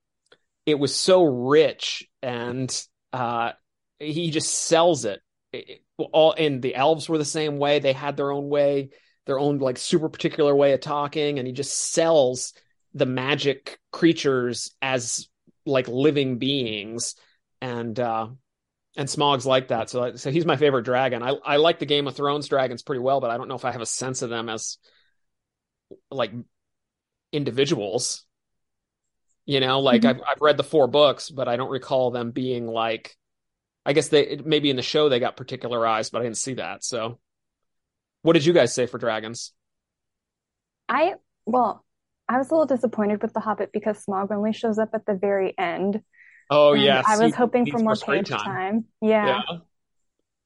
it 0.65 0.77
was 0.77 0.93
so 0.93 1.23
rich 1.23 2.05
and 2.21 2.85
uh, 3.13 3.53
he 3.97 4.29
just 4.29 4.53
sells 4.53 5.05
it. 5.05 5.21
it. 5.53 5.81
All 5.97 6.33
and 6.33 6.61
the 6.61 6.75
elves 6.75 7.07
were 7.07 7.17
the 7.17 7.23
same 7.23 7.59
way. 7.59 7.79
They 7.79 7.93
had 7.93 8.17
their 8.17 8.33
own 8.33 8.49
way, 8.49 8.89
their 9.25 9.39
own 9.39 9.59
like 9.59 9.77
super 9.77 10.09
particular 10.09 10.53
way 10.53 10.73
of 10.73 10.81
talking, 10.81 11.39
and 11.39 11.47
he 11.47 11.53
just 11.53 11.93
sells 11.93 12.51
the 12.93 13.05
magic 13.05 13.79
creatures 13.93 14.75
as 14.81 15.29
like 15.65 15.87
living 15.87 16.39
beings. 16.39 17.15
And 17.61 17.99
uh 17.99 18.27
and 18.97 19.07
Smaug's 19.07 19.45
like 19.45 19.69
that. 19.69 19.89
So 19.89 20.15
so 20.15 20.31
he's 20.31 20.45
my 20.45 20.57
favorite 20.57 20.83
dragon. 20.83 21.23
I 21.23 21.35
I 21.45 21.57
like 21.57 21.79
the 21.79 21.85
Game 21.85 22.07
of 22.07 22.15
Thrones 22.15 22.47
dragons 22.47 22.83
pretty 22.83 23.01
well, 23.01 23.21
but 23.21 23.31
I 23.31 23.37
don't 23.37 23.47
know 23.47 23.55
if 23.55 23.65
I 23.65 23.71
have 23.71 23.81
a 23.81 23.85
sense 23.85 24.21
of 24.21 24.29
them 24.29 24.49
as 24.49 24.77
like 26.09 26.31
individuals. 27.31 28.25
You 29.45 29.59
know, 29.59 29.79
like 29.79 30.01
mm-hmm. 30.01 30.21
I've 30.21 30.27
I've 30.35 30.41
read 30.41 30.57
the 30.57 30.63
four 30.63 30.87
books, 30.87 31.29
but 31.29 31.47
I 31.47 31.55
don't 31.55 31.71
recall 31.71 32.11
them 32.11 32.31
being 32.31 32.67
like 32.67 33.15
I 33.85 33.93
guess 33.93 34.09
they 34.09 34.39
maybe 34.43 34.69
in 34.69 34.75
the 34.75 34.81
show 34.81 35.09
they 35.09 35.19
got 35.19 35.37
particularized, 35.37 36.11
but 36.11 36.21
I 36.21 36.25
didn't 36.25 36.37
see 36.37 36.55
that. 36.55 36.83
So, 36.83 37.19
what 38.21 38.33
did 38.33 38.45
you 38.45 38.53
guys 38.53 38.73
say 38.73 38.85
for 38.85 38.97
dragons? 38.97 39.53
I 40.87 41.13
well, 41.45 41.83
I 42.29 42.37
was 42.37 42.49
a 42.49 42.53
little 42.53 42.67
disappointed 42.67 43.21
with 43.21 43.33
the 43.33 43.39
Hobbit 43.39 43.71
because 43.73 44.05
Smaug 44.05 44.31
only 44.31 44.53
shows 44.53 44.77
up 44.77 44.89
at 44.93 45.05
the 45.05 45.15
very 45.15 45.57
end. 45.57 46.01
Oh 46.51 46.73
yeah, 46.73 47.01
I 47.07 47.17
was 47.17 47.33
hoping 47.33 47.65
for 47.65 47.79
more 47.79 47.95
page 47.95 48.29
time. 48.29 48.39
time. 48.39 48.85
Yeah. 49.01 49.41
yeah. 49.49 49.57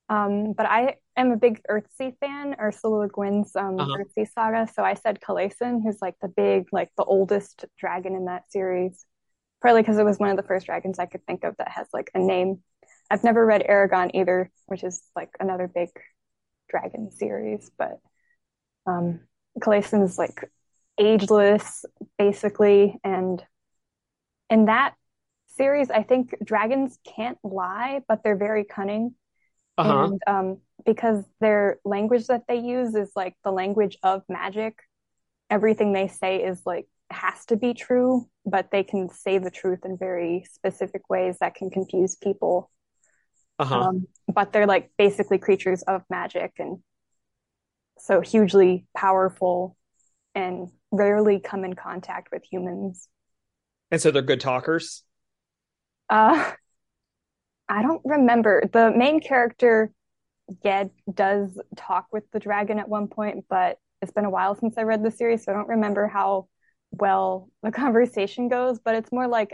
Um, 0.08 0.54
but 0.54 0.68
I 0.68 0.98
am 1.18 1.32
a 1.32 1.36
big 1.36 1.62
Earthsea 1.68 2.16
fan, 2.20 2.56
Ursula 2.62 2.96
Le 2.98 3.10
Guin's 3.10 3.56
um, 3.56 3.80
uh-huh. 3.80 3.98
Earthsea 3.98 4.28
saga. 4.32 4.72
So 4.72 4.84
I 4.84 4.94
said 4.94 5.20
Kalessin, 5.20 5.82
who's 5.84 5.98
like 6.04 6.14
the 6.22 6.28
big, 6.28 6.68
like 6.72 6.90
the 6.96 7.04
oldest 7.04 7.66
dragon 7.80 8.16
in 8.16 8.26
that 8.26 8.52
series. 8.52 9.04
Partly 9.64 9.82
because 9.82 9.98
it 9.98 10.06
was 10.06 10.20
one 10.20 10.30
of 10.30 10.38
the 10.38 10.44
first 10.44 10.68
dragons 10.68 11.00
I 11.00 11.08
could 11.08 11.26
think 11.26 11.44
of 11.44 11.58
that 11.58 11.70
has 11.70 11.88
like 11.92 12.12
a 12.14 12.20
name 12.20 12.60
I've 13.10 13.24
never 13.24 13.46
read 13.46 13.66
Eragon 13.68 14.12
either, 14.14 14.52
which 14.68 14.84
is 14.84 15.02
like 15.16 15.30
another 15.40 15.68
big 15.68 15.90
dragon 16.70 17.12
series, 17.12 17.72
but 17.78 18.00
um 18.86 19.22
is 19.68 20.18
like 20.18 20.52
ageless 21.00 21.86
basically 22.18 23.00
and 23.04 23.44
in 24.50 24.66
that 24.66 24.94
series 25.56 25.90
I 25.90 26.04
think 26.04 26.36
dragons 26.44 26.98
can't 27.16 27.38
lie, 27.44 28.02
but 28.08 28.24
they're 28.24 28.38
very 28.38 28.64
cunning. 28.64 29.16
Uh-huh. 29.78 30.04
And 30.06 30.22
um 30.28 30.58
because 30.86 31.24
their 31.40 31.80
language 31.84 32.28
that 32.28 32.44
they 32.48 32.60
use 32.60 32.96
is 32.96 33.12
like 33.16 33.36
the 33.44 33.52
language 33.52 33.98
of 34.04 34.24
magic, 34.30 34.78
everything 35.50 35.94
they 35.94 36.08
say 36.08 36.44
is 36.44 36.62
like 36.66 36.88
has 37.10 37.46
to 37.46 37.56
be 37.56 37.74
true, 37.74 38.28
but 38.46 38.72
they 38.72 38.84
can 38.84 39.10
say 39.10 39.38
the 39.38 39.52
truth 39.52 39.86
in 39.86 39.98
very 39.98 40.46
specific 40.52 41.10
ways 41.10 41.38
that 41.40 41.56
can 41.56 41.70
confuse 41.70 42.16
people 42.16 42.70
uh-huh. 43.60 43.80
Um, 43.80 44.08
but 44.28 44.52
they're 44.52 44.68
like 44.68 44.92
basically 44.98 45.38
creatures 45.38 45.82
of 45.84 46.02
magic 46.10 46.54
and 46.60 46.80
so 47.98 48.22
hugely 48.22 48.86
powerful 48.96 49.78
and 50.34 50.70
rarely 50.92 51.40
come 51.40 51.64
in 51.64 51.74
contact 51.74 52.30
with 52.32 52.44
humans. 52.44 53.08
And 53.92 54.02
so 54.02 54.12
they're 54.12 54.22
good 54.22 54.42
talkers? 54.42 55.04
Uh 56.10 56.52
I 57.68 57.82
don't 57.82 58.02
remember. 58.06 58.64
The 58.72 58.92
main 58.96 59.20
character 59.20 59.92
Ged 60.64 60.92
does 61.12 61.60
talk 61.76 62.08
with 62.12 62.30
the 62.32 62.40
dragon 62.40 62.78
at 62.80 62.88
one 62.88 63.08
point, 63.08 63.46
but 63.50 63.80
it's 64.02 64.12
been 64.12 64.26
a 64.26 64.30
while 64.30 64.56
since 64.56 64.78
I 64.78 64.84
read 64.84 65.04
the 65.04 65.12
series, 65.12 65.44
so 65.44 65.52
I 65.52 65.56
don't 65.56 65.68
remember 65.68 66.08
how 66.08 66.48
well 66.92 67.50
the 67.64 67.72
conversation 67.84 68.50
goes, 68.50 68.80
but 68.80 68.96
it's 68.96 69.12
more 69.12 69.28
like 69.28 69.54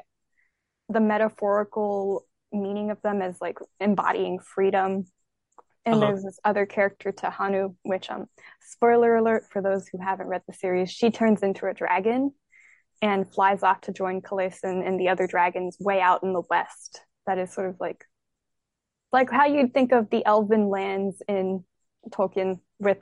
the 0.90 1.00
metaphorical 1.00 2.26
meaning 2.52 2.92
of 2.92 3.02
them 3.02 3.22
as 3.22 3.40
like 3.40 3.60
embodying 3.80 4.40
freedom. 4.40 5.06
And 5.86 5.96
uh-huh. 5.96 6.08
there's 6.08 6.24
this 6.24 6.40
other 6.44 6.66
character 6.66 7.12
Tehanu, 7.12 7.76
which 7.84 8.12
um 8.12 8.26
spoiler 8.62 9.16
alert 9.16 9.46
for 9.50 9.62
those 9.62 9.88
who 9.88 10.00
haven't 10.00 10.28
read 10.28 10.44
the 10.48 10.54
series, 10.54 10.92
she 10.92 11.12
turns 11.12 11.44
into 11.44 11.66
a 11.68 11.74
dragon 11.74 12.34
and 13.02 13.32
flies 13.34 13.64
off 13.64 13.82
to 13.82 13.92
join 13.92 14.22
Kalessin 14.22 14.86
and 14.86 15.00
the 15.00 15.10
other 15.10 15.28
dragons 15.28 15.78
way 15.80 16.02
out 16.02 16.24
in 16.24 16.34
the 16.34 16.44
west. 16.50 17.02
That 17.26 17.38
is 17.38 17.54
sort 17.54 17.70
of 17.70 17.78
like 17.80 18.06
like 19.12 19.30
how 19.30 19.46
you'd 19.46 19.74
think 19.74 19.92
of 19.92 20.10
the 20.10 20.26
elven 20.26 20.70
lands 20.70 21.22
in 21.28 21.64
Tolkien 22.10 22.60
with 22.80 23.00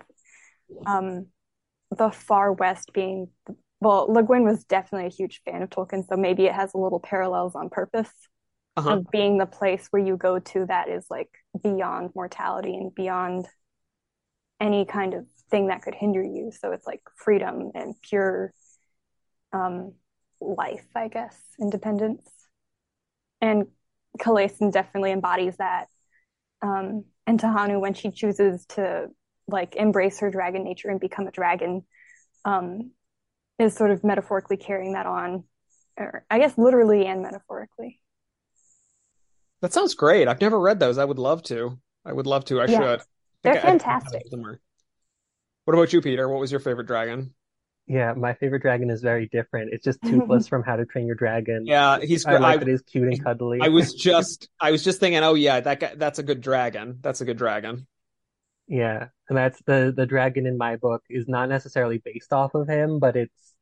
um 0.86 1.28
the 1.96 2.12
far 2.12 2.54
west 2.54 2.92
being 2.94 3.30
well, 3.82 4.12
Le 4.12 4.24
Guin 4.24 4.44
was 4.44 4.66
definitely 4.66 5.08
a 5.08 5.16
huge 5.16 5.42
fan 5.46 5.62
of 5.62 5.70
Tolkien, 5.70 6.06
so 6.08 6.18
maybe 6.18 6.46
it 6.46 6.54
has 6.54 6.74
a 6.74 6.78
little 6.78 7.00
parallels 7.00 7.56
on 7.56 7.70
purpose 7.70 8.12
uh-huh. 8.76 8.98
of 8.98 9.12
being 9.12 9.38
the 9.38 9.46
place 9.46 9.88
where 9.92 10.04
you 10.04 10.18
go 10.18 10.40
to 10.40 10.66
that 10.66 10.90
is 10.90 11.06
like 11.10 11.30
beyond 11.64 12.12
mortality 12.16 12.76
and 12.76 12.94
beyond 12.94 13.48
any 14.60 14.86
kind 14.86 15.14
of 15.14 15.26
thing 15.50 15.68
that 15.68 15.82
could 15.82 15.96
hinder 15.96 16.22
you. 16.22 16.52
So 16.58 16.72
it's 16.72 16.86
like 16.86 17.02
freedom 17.16 17.72
and 17.74 17.96
pure 18.02 18.54
um, 19.54 19.94
life, 20.42 20.86
I 20.96 21.08
guess, 21.08 21.38
independence. 21.60 22.30
And 23.42 23.68
Kalessin 24.20 24.72
definitely 24.72 25.12
embodies 25.12 25.58
that. 25.58 25.88
Um, 26.62 27.06
and 27.26 27.40
Tehanu, 27.40 27.80
when 27.80 27.94
she 27.94 28.12
chooses 28.12 28.66
to 28.70 29.08
like 29.48 29.76
embrace 29.76 30.20
her 30.20 30.30
dragon 30.32 30.64
nature 30.64 30.90
and 30.90 31.00
become 31.00 31.28
a 31.28 31.32
dragon, 31.32 31.84
um, 32.46 32.92
is 33.60 33.76
sort 33.76 33.92
of 33.92 34.04
metaphorically 34.04 34.58
carrying 34.58 34.94
that 34.94 35.06
on, 35.06 35.44
or 35.98 36.26
I 36.30 36.40
guess 36.40 36.58
literally 36.58 37.06
and 37.06 37.22
metaphorically. 37.22 38.02
That 39.62 39.74
sounds 39.74 39.94
great. 39.94 40.28
I've 40.28 40.42
never 40.42 40.60
read 40.60 40.80
those. 40.80 40.98
I 40.98 41.06
would 41.06 41.20
love 41.20 41.44
to. 41.44 41.80
I 42.06 42.14
would 42.14 42.28
love 42.28 42.46
to. 42.46 42.62
I 42.62 42.68
Yeah, 42.68 42.80
should. 42.90 43.00
I 43.00 43.04
they're 43.44 43.56
I- 43.56 43.70
I 43.70 43.70
fantastic. 43.70 44.30
them. 44.30 44.60
What 45.64 45.74
about 45.74 45.94
you, 45.94 46.02
Peter? 46.02 46.28
What 46.28 46.40
was 46.42 46.52
your 46.52 46.60
favorite 46.60 46.88
dragon? 46.88 47.34
Yeah, 47.90 48.14
my 48.14 48.36
favorite 48.36 48.62
dragon 48.62 48.92
is 48.92 49.02
very 49.02 49.28
different. 49.28 49.74
It's 49.74 49.84
just 49.84 50.00
Toothless 50.04 50.48
from 50.48 50.62
How 50.62 50.76
to 50.76 50.86
Train 50.86 51.08
Your 51.08 51.16
Dragon. 51.16 51.66
Yeah, 51.66 52.00
he's 52.00 52.24
I 52.24 52.38
like 52.38 52.58
I, 52.58 52.58
that 52.58 52.68
he's 52.68 52.84
cute 52.84 53.08
and 53.08 53.24
cuddly. 53.24 53.60
I 53.64 53.70
was 53.70 53.94
just 53.96 54.48
I 54.62 54.70
was 54.70 54.84
just 54.84 55.00
thinking, 55.00 55.24
oh 55.24 55.34
yeah, 55.34 55.60
that 55.60 55.80
guy, 55.80 55.96
that's 55.96 56.20
a 56.20 56.24
good 56.24 56.40
dragon. 56.40 57.00
That's 57.02 57.22
a 57.22 57.26
good 57.26 57.38
dragon. 57.38 57.88
Yeah, 58.68 59.08
and 59.28 59.36
that's 59.36 59.60
the 59.66 59.92
the 59.96 60.06
dragon 60.06 60.46
in 60.46 60.56
my 60.56 60.76
book 60.76 61.02
is 61.10 61.28
not 61.28 61.50
necessarily 61.50 61.98
based 61.98 62.32
off 62.32 62.54
of 62.54 62.68
him, 62.68 63.00
but 63.00 63.16
it's 63.16 63.56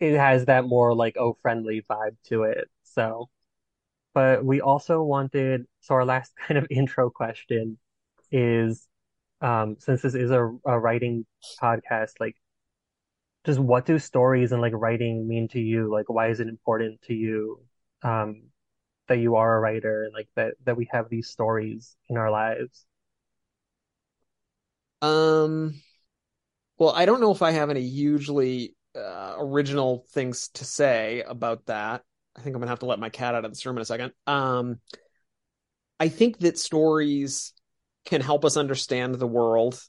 it 0.00 0.16
has 0.16 0.46
that 0.46 0.64
more 0.64 0.94
like 0.94 1.18
oh 1.18 1.36
friendly 1.42 1.84
vibe 1.90 2.16
to 2.28 2.44
it. 2.44 2.70
So, 2.84 3.28
but 4.14 4.42
we 4.42 4.62
also 4.62 5.02
wanted 5.02 5.66
so 5.80 5.94
our 5.96 6.06
last 6.06 6.32
kind 6.48 6.56
of 6.56 6.66
intro 6.70 7.10
question 7.10 7.76
is 8.30 8.88
um 9.42 9.76
since 9.78 10.00
this 10.00 10.14
is 10.14 10.30
a, 10.30 10.42
a 10.64 10.78
writing 10.78 11.26
podcast, 11.60 12.12
like 12.18 12.36
just 13.44 13.58
what 13.58 13.86
do 13.86 13.98
stories 13.98 14.52
and 14.52 14.62
like 14.62 14.72
writing 14.74 15.26
mean 15.26 15.48
to 15.48 15.60
you? 15.60 15.90
Like 15.90 16.08
why 16.08 16.28
is 16.28 16.40
it 16.40 16.48
important 16.48 17.02
to 17.02 17.14
you 17.14 17.60
um 18.02 18.42
that 19.08 19.18
you 19.18 19.36
are 19.36 19.56
a 19.56 19.60
writer 19.60 20.04
and 20.04 20.14
like 20.14 20.28
that 20.36 20.54
that 20.64 20.76
we 20.76 20.88
have 20.92 21.08
these 21.08 21.28
stories 21.28 21.96
in 22.08 22.16
our 22.16 22.30
lives? 22.30 22.86
Um, 25.00 25.74
well, 26.78 26.90
I 26.90 27.04
don't 27.04 27.20
know 27.20 27.32
if 27.32 27.42
I 27.42 27.50
have 27.50 27.70
any 27.70 27.86
hugely 27.88 28.76
uh, 28.96 29.34
original 29.38 30.06
things 30.10 30.48
to 30.54 30.64
say 30.64 31.22
about 31.26 31.66
that. 31.66 32.02
I 32.36 32.40
think 32.40 32.54
I'm 32.54 32.60
gonna 32.60 32.70
have 32.70 32.80
to 32.80 32.86
let 32.86 33.00
my 33.00 33.10
cat 33.10 33.34
out 33.34 33.44
of 33.44 33.50
this 33.50 33.66
room 33.66 33.76
in 33.76 33.82
a 33.82 33.86
second. 33.86 34.12
Um, 34.26 34.78
I 35.98 36.08
think 36.08 36.38
that 36.40 36.58
stories 36.58 37.52
can 38.04 38.20
help 38.20 38.44
us 38.44 38.56
understand 38.56 39.14
the 39.16 39.26
world. 39.26 39.80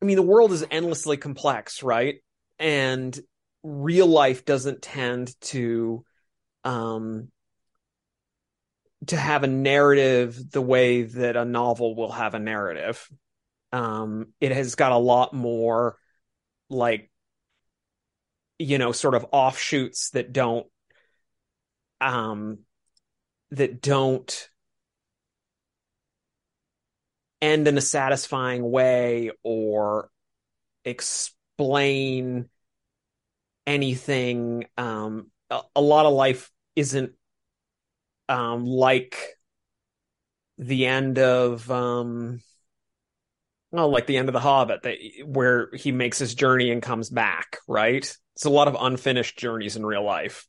I 0.00 0.04
mean, 0.04 0.16
the 0.16 0.22
world 0.22 0.52
is 0.52 0.64
endlessly 0.70 1.16
complex, 1.16 1.82
right? 1.82 2.22
And 2.58 3.18
real 3.62 4.06
life 4.06 4.44
doesn't 4.44 4.82
tend 4.82 5.40
to 5.40 6.04
um 6.64 7.28
to 9.06 9.16
have 9.16 9.42
a 9.42 9.48
narrative 9.48 10.50
the 10.50 10.62
way 10.62 11.02
that 11.02 11.36
a 11.36 11.44
novel 11.44 11.96
will 11.96 12.12
have 12.12 12.34
a 12.34 12.38
narrative. 12.38 13.08
Um, 13.72 14.28
it 14.40 14.52
has 14.52 14.74
got 14.74 14.92
a 14.92 14.98
lot 14.98 15.34
more 15.34 15.96
like 16.68 17.10
you 18.58 18.78
know, 18.78 18.92
sort 18.92 19.14
of 19.14 19.26
offshoots 19.32 20.10
that 20.10 20.32
don't 20.32 20.66
um 22.00 22.58
that 23.50 23.80
don't 23.80 24.48
end 27.40 27.66
in 27.66 27.76
a 27.76 27.80
satisfying 27.82 28.70
way 28.70 29.30
or 29.42 30.10
explain 31.52 32.48
anything. 33.66 34.66
Um, 34.76 35.30
a, 35.50 35.60
a 35.76 35.80
lot 35.80 36.06
of 36.06 36.12
life 36.12 36.50
isn't 36.76 37.12
um, 38.28 38.64
like 38.64 39.16
the 40.58 40.86
end 40.86 41.18
of 41.18 41.70
um, 41.70 42.40
oh, 43.72 43.88
like 43.88 44.06
the 44.06 44.16
end 44.16 44.28
of 44.28 44.32
The 44.32 44.40
Hobbit, 44.40 44.82
that 44.82 44.98
where 45.24 45.70
he 45.74 45.92
makes 45.92 46.18
his 46.18 46.34
journey 46.34 46.70
and 46.70 46.82
comes 46.82 47.10
back. 47.10 47.58
Right? 47.68 48.16
It's 48.34 48.44
a 48.44 48.50
lot 48.50 48.68
of 48.68 48.76
unfinished 48.78 49.38
journeys 49.38 49.76
in 49.76 49.84
real 49.84 50.04
life, 50.04 50.46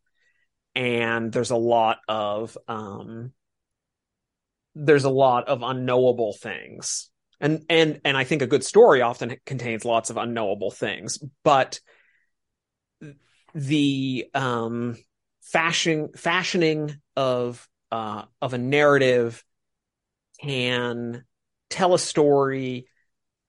and 0.75 1.31
there's 1.31 1.51
a 1.51 1.57
lot 1.57 1.97
of 2.07 2.57
um, 2.67 3.33
there's 4.75 5.03
a 5.03 5.09
lot 5.09 5.47
of 5.47 5.61
unknowable 5.61 6.33
things 6.33 7.09
and 7.39 7.65
and 7.69 8.01
and 8.05 8.17
I 8.17 8.23
think 8.23 8.41
a 8.41 8.47
good 8.47 8.63
story 8.63 9.01
often 9.01 9.35
contains 9.45 9.85
lots 9.85 10.09
of 10.09 10.17
unknowable 10.17 10.71
things, 10.71 11.19
but 11.43 11.79
the 13.53 14.27
um, 14.33 14.97
fashion 15.41 16.09
fashioning 16.15 16.95
of 17.15 17.67
uh, 17.91 18.23
of 18.41 18.53
a 18.53 18.57
narrative 18.57 19.43
can 20.41 21.23
tell 21.69 21.93
a 21.93 21.99
story 21.99 22.87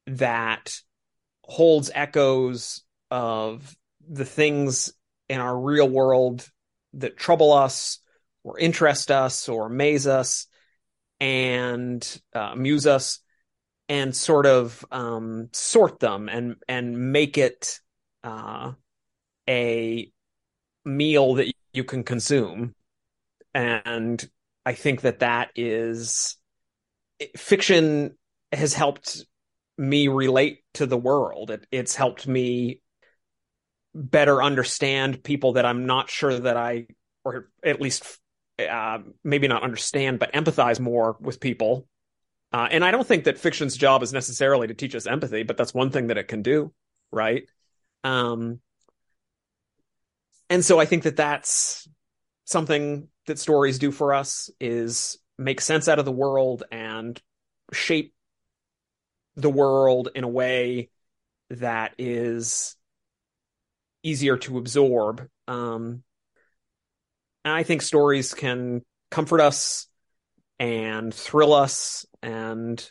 that 0.06 0.76
holds 1.42 1.90
echoes 1.94 2.82
of 3.10 3.76
the 4.06 4.24
things 4.24 4.92
in 5.28 5.40
our 5.40 5.58
real 5.58 5.88
world 5.88 6.48
that 6.94 7.16
trouble 7.16 7.52
us 7.52 7.98
or 8.42 8.58
interest 8.58 9.10
us 9.10 9.48
or 9.48 9.66
amaze 9.66 10.06
us 10.06 10.46
and 11.20 12.20
uh, 12.34 12.50
amuse 12.52 12.86
us 12.86 13.20
and 13.88 14.14
sort 14.14 14.46
of 14.46 14.84
um, 14.90 15.48
sort 15.52 16.00
them 16.00 16.28
and 16.28 16.56
and 16.68 17.12
make 17.12 17.38
it 17.38 17.80
uh, 18.22 18.72
a 19.48 20.10
meal 20.84 21.34
that 21.34 21.52
you 21.72 21.84
can 21.84 22.02
consume. 22.02 22.74
And 23.54 24.24
I 24.66 24.72
think 24.74 25.02
that 25.02 25.20
that 25.20 25.50
is 25.54 26.36
fiction 27.36 28.16
has 28.52 28.74
helped 28.74 29.24
me 29.76 30.08
relate 30.08 30.60
to 30.74 30.86
the 30.86 30.96
world. 30.96 31.50
It, 31.50 31.66
it's 31.70 31.94
helped 31.94 32.26
me 32.26 32.80
better 33.94 34.42
understand 34.42 35.22
people 35.22 35.54
that 35.54 35.66
I'm 35.66 35.86
not 35.86 36.10
sure 36.10 36.36
that 36.38 36.56
I, 36.56 36.86
or 37.24 37.50
at 37.62 37.80
least 37.80 38.18
uh, 38.58 38.98
maybe 39.22 39.46
not 39.46 39.62
understand, 39.62 40.18
but 40.18 40.32
empathize 40.32 40.80
more 40.80 41.16
with 41.20 41.40
people 41.40 41.86
uh, 42.54 42.68
and 42.70 42.84
I 42.84 42.92
don't 42.92 43.04
think 43.04 43.24
that 43.24 43.36
fiction's 43.36 43.76
job 43.76 44.04
is 44.04 44.12
necessarily 44.12 44.68
to 44.68 44.74
teach 44.74 44.94
us 44.94 45.08
empathy, 45.08 45.42
but 45.42 45.56
that's 45.56 45.74
one 45.74 45.90
thing 45.90 46.06
that 46.06 46.18
it 46.18 46.28
can 46.28 46.42
do, 46.42 46.72
right? 47.10 47.48
Um, 48.04 48.60
and 50.48 50.64
so 50.64 50.78
I 50.78 50.84
think 50.84 51.02
that 51.02 51.16
that's 51.16 51.88
something 52.44 53.08
that 53.26 53.40
stories 53.40 53.80
do 53.80 53.90
for 53.90 54.14
us 54.14 54.50
is 54.60 55.18
make 55.36 55.60
sense 55.60 55.88
out 55.88 55.98
of 55.98 56.04
the 56.04 56.12
world 56.12 56.62
and 56.70 57.20
shape 57.72 58.14
the 59.34 59.50
world 59.50 60.10
in 60.14 60.22
a 60.22 60.28
way 60.28 60.90
that 61.50 61.94
is 61.98 62.76
easier 64.04 64.36
to 64.36 64.58
absorb. 64.58 65.26
Um, 65.48 66.04
and 67.44 67.52
I 67.52 67.64
think 67.64 67.82
stories 67.82 68.32
can 68.32 68.82
comfort 69.10 69.40
us 69.40 69.88
and 70.58 71.12
thrill 71.12 71.52
us 71.52 72.06
and 72.22 72.90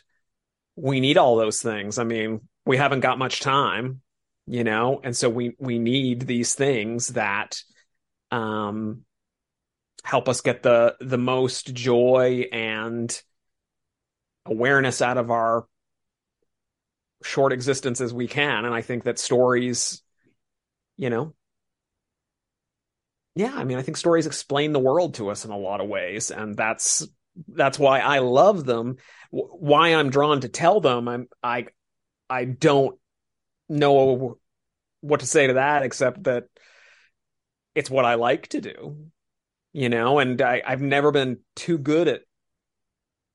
we 0.76 1.00
need 1.00 1.18
all 1.18 1.36
those 1.36 1.62
things. 1.62 1.98
I 1.98 2.04
mean 2.04 2.40
we 2.66 2.76
haven't 2.76 3.00
got 3.00 3.18
much 3.18 3.40
time 3.40 4.00
you 4.46 4.64
know 4.64 5.00
and 5.02 5.16
so 5.16 5.28
we 5.28 5.54
we 5.58 5.78
need 5.78 6.22
these 6.22 6.54
things 6.54 7.08
that 7.08 7.62
um 8.30 9.04
help 10.02 10.28
us 10.28 10.42
get 10.42 10.62
the 10.62 10.94
the 11.00 11.18
most 11.18 11.72
joy 11.74 12.46
and 12.52 13.22
awareness 14.44 15.00
out 15.00 15.16
of 15.16 15.30
our 15.30 15.66
short 17.22 17.52
existence 17.52 18.02
as 18.02 18.12
we 18.12 18.28
can. 18.28 18.66
And 18.66 18.74
i 18.74 18.82
think 18.82 19.04
that 19.04 19.18
stories 19.18 20.02
you 20.96 21.10
know 21.10 21.34
yeah 23.34 23.52
i 23.54 23.64
mean 23.64 23.78
i 23.78 23.82
think 23.82 23.96
stories 23.96 24.26
explain 24.26 24.72
the 24.72 24.78
world 24.78 25.14
to 25.14 25.30
us 25.30 25.44
in 25.44 25.50
a 25.50 25.58
lot 25.58 25.80
of 25.80 25.88
ways 25.88 26.30
and 26.30 26.56
that's 26.56 27.06
that's 27.48 27.78
why 27.78 28.00
I 28.00 28.18
love 28.18 28.64
them. 28.64 28.96
Why 29.30 29.94
I'm 29.94 30.10
drawn 30.10 30.40
to 30.40 30.48
tell 30.48 30.80
them. 30.80 31.08
I'm 31.08 31.28
I 31.42 31.66
I 32.28 32.44
don't 32.44 32.98
know 33.68 34.38
what 35.00 35.20
to 35.20 35.26
say 35.26 35.46
to 35.46 35.54
that 35.54 35.82
except 35.82 36.24
that 36.24 36.44
it's 37.74 37.90
what 37.90 38.04
I 38.04 38.14
like 38.14 38.48
to 38.48 38.60
do. 38.60 38.96
You 39.72 39.88
know, 39.88 40.20
and 40.20 40.40
I, 40.40 40.62
I've 40.64 40.80
never 40.80 41.10
been 41.10 41.38
too 41.56 41.78
good 41.78 42.06
at 42.06 42.20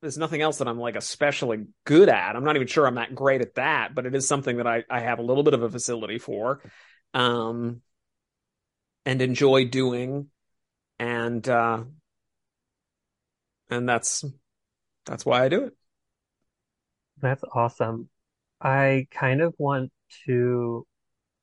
there's 0.01 0.17
nothing 0.17 0.41
else 0.41 0.59
that 0.59 0.67
I'm 0.69 0.79
like 0.79 0.95
especially 0.95 1.67
good 1.85 2.07
at. 2.07 2.35
I'm 2.35 2.45
not 2.45 2.55
even 2.55 2.67
sure 2.67 2.87
I'm 2.87 2.95
that 2.95 3.13
great 3.13 3.41
at 3.41 3.55
that, 3.55 3.93
but 3.93 4.05
it 4.05 4.15
is 4.15 4.27
something 4.27 4.57
that 4.57 4.67
I, 4.67 4.83
I 4.89 5.01
have 5.01 5.19
a 5.19 5.23
little 5.23 5.43
bit 5.43 5.53
of 5.53 5.63
a 5.63 5.69
facility 5.69 6.17
for. 6.17 6.61
Um 7.13 7.81
and 9.05 9.21
enjoy 9.21 9.65
doing. 9.65 10.27
And 10.99 11.47
uh 11.47 11.83
and 13.69 13.87
that's 13.87 14.23
that's 15.05 15.25
why 15.25 15.43
I 15.45 15.49
do 15.49 15.65
it. 15.65 15.75
That's 17.21 17.43
awesome. 17.53 18.09
I 18.61 19.07
kind 19.11 19.41
of 19.41 19.53
want 19.57 19.91
to, 20.25 20.85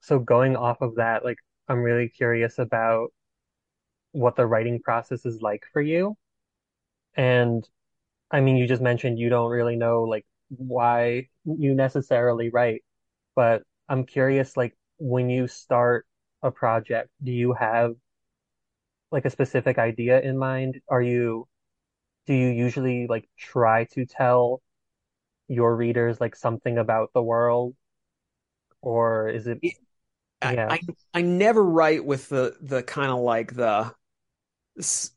so 0.02 0.18
going 0.20 0.56
off 0.56 0.80
of 0.82 0.96
that, 0.96 1.24
like 1.24 1.38
I'm 1.68 1.80
really 1.82 2.08
curious 2.08 2.58
about 2.58 3.12
what 4.12 4.36
the 4.36 4.46
writing 4.46 4.80
process 4.80 5.26
is 5.26 5.40
like 5.42 5.64
for 5.72 5.82
you. 5.82 6.16
And 7.16 7.68
I 8.30 8.40
mean, 8.40 8.56
you 8.56 8.68
just 8.68 8.82
mentioned 8.82 9.18
you 9.18 9.30
don't 9.30 9.50
really 9.50 9.76
know 9.76 10.04
like 10.04 10.26
why 10.50 11.28
you 11.44 11.74
necessarily 11.74 12.50
write, 12.50 12.84
but 13.36 13.64
I'm 13.88 14.06
curious, 14.06 14.56
like 14.56 14.76
when 14.98 15.30
you 15.30 15.48
start 15.48 16.06
a 16.42 16.50
project, 16.50 17.10
do 17.22 17.32
you 17.32 17.54
have 17.54 17.94
like 19.10 19.24
a 19.24 19.30
specific 19.30 19.78
idea 19.78 20.20
in 20.20 20.38
mind? 20.38 20.80
Are 20.88 21.02
you 21.02 21.46
do 22.26 22.34
you 22.34 22.48
usually 22.48 23.06
like 23.06 23.28
try 23.36 23.84
to 23.94 24.06
tell 24.06 24.62
your 25.48 25.76
readers 25.76 26.20
like 26.20 26.36
something 26.36 26.78
about 26.78 27.12
the 27.14 27.22
world? 27.22 27.76
Or 28.82 29.28
is 29.28 29.46
it 29.46 29.62
yeah. 29.62 29.72
I, 30.42 30.58
I, 30.68 30.80
I 31.14 31.22
never 31.22 31.64
write 31.64 32.04
with 32.04 32.28
the 32.28 32.56
the 32.60 32.82
kind 32.82 33.10
of 33.10 33.20
like 33.20 33.54
the 33.54 33.94
s- 34.78 35.12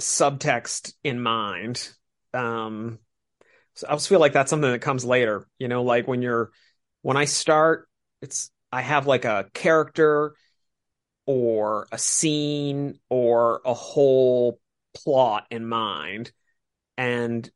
subtext 0.00 0.94
in 1.04 1.22
mind. 1.22 1.90
Um 2.34 2.98
so 3.74 3.88
I 3.88 3.94
just 3.94 4.08
feel 4.08 4.20
like 4.20 4.32
that's 4.34 4.50
something 4.50 4.70
that 4.72 4.80
comes 4.82 5.04
later 5.04 5.46
you 5.58 5.68
know 5.68 5.82
like 5.84 6.08
when 6.08 6.22
you're 6.22 6.52
when 7.02 7.16
I 7.16 7.26
start 7.26 7.88
it's 8.22 8.50
I 8.72 8.82
have 8.82 9.06
like 9.06 9.24
a 9.24 9.50
character 9.54 10.34
or 11.26 11.88
a 11.92 11.98
scene 11.98 12.98
or 13.10 13.60
a 13.64 13.74
whole 13.74 14.60
plot 14.94 15.46
in 15.50 15.66
mind 15.66 16.32
and 16.96 17.48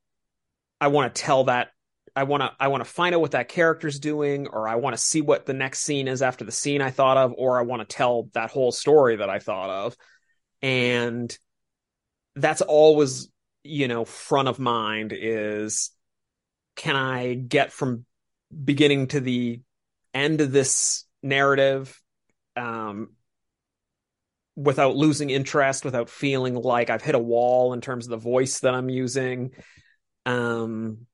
I 0.81 0.89
want 0.89 1.15
to 1.15 1.23
tell 1.23 1.45
that 1.45 1.69
I 2.15 2.25
want 2.25 2.43
to 2.43 2.53
I 2.59 2.69
want 2.69 2.85
to 2.85 2.91
find 2.91 3.15
out 3.15 3.21
what 3.21 3.33
that 3.33 3.49
character's 3.49 3.99
doing 3.99 4.49
or 4.49 4.69
I 4.69 4.77
want 4.77 4.95
to 4.97 5.03
see 5.03 5.21
what 5.21 5.47
the 5.47 5.53
next 5.53 5.81
scene 5.81 6.09
is 6.09 6.23
after 6.23 6.45
the 6.45 6.53
scene 6.53 6.83
I 6.83 6.91
thought 6.91 7.17
of 7.17 7.35
or 7.37 7.59
I 7.59 7.63
want 7.63 7.89
to 7.89 7.97
tell 7.97 8.29
that 8.33 8.51
whole 8.51 8.73
story 8.73 9.17
that 9.17 9.31
I 9.31 9.39
thought 9.39 9.71
of. 9.71 9.97
And 10.63 11.37
that's 12.37 12.63
always 12.63 13.29
you 13.63 13.89
know 13.89 14.05
front 14.05 14.49
of 14.49 14.59
mind 14.59 15.13
is 15.15 15.91
can 16.77 16.97
I 16.97 17.35
get 17.35 17.73
from 17.73 18.07
beginning 18.65 19.09
to 19.09 19.21
the 19.21 19.61
end 20.15 20.41
of 20.41 20.51
this 20.51 21.05
narrative 21.23 22.01
um 22.57 23.11
without 24.61 24.97
losing 24.97 25.31
interest 25.31 25.85
without 25.85 26.11
feeling 26.11 26.55
like 26.55 26.91
I've 26.91 27.03
hit 27.03 27.15
a 27.15 27.19
wall 27.19 27.73
in 27.73 27.81
terms 27.81 28.07
of 28.07 28.11
the 28.11 28.17
voice 28.17 28.61
that 28.61 28.75
I'm 28.75 28.91
using. 28.91 29.53
Um 30.27 31.07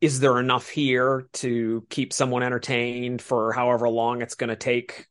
is 0.00 0.20
there 0.20 0.38
enough 0.38 0.68
here 0.68 1.28
to 1.34 1.86
keep 1.88 2.12
someone 2.12 2.42
entertained 2.42 3.22
for 3.22 3.52
however 3.52 3.88
long 3.88 4.20
it's 4.22 4.34
going 4.34 4.48
to 4.48 4.56
take 4.56 5.06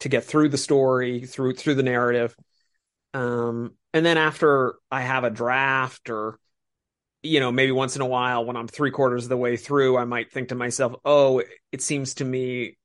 to 0.00 0.08
get 0.08 0.24
through 0.24 0.48
the 0.48 0.58
story 0.58 1.26
through 1.26 1.54
through 1.54 1.74
the 1.74 1.82
narrative? 1.82 2.36
Um 3.14 3.76
and 3.94 4.04
then 4.04 4.18
after 4.18 4.74
i 4.90 5.00
have 5.00 5.24
a 5.24 5.30
draft 5.30 6.10
or 6.10 6.38
you 7.22 7.40
know 7.40 7.50
maybe 7.50 7.72
once 7.72 7.96
in 7.96 8.02
a 8.02 8.06
while 8.06 8.44
when 8.44 8.56
i'm 8.56 8.68
three 8.68 8.90
quarters 8.90 9.24
of 9.24 9.28
the 9.30 9.36
way 9.36 9.56
through 9.56 9.96
i 9.96 10.04
might 10.04 10.30
think 10.30 10.48
to 10.48 10.54
myself 10.54 10.94
oh 11.06 11.42
it 11.72 11.80
seems 11.80 12.14
to 12.14 12.24
me 12.24 12.76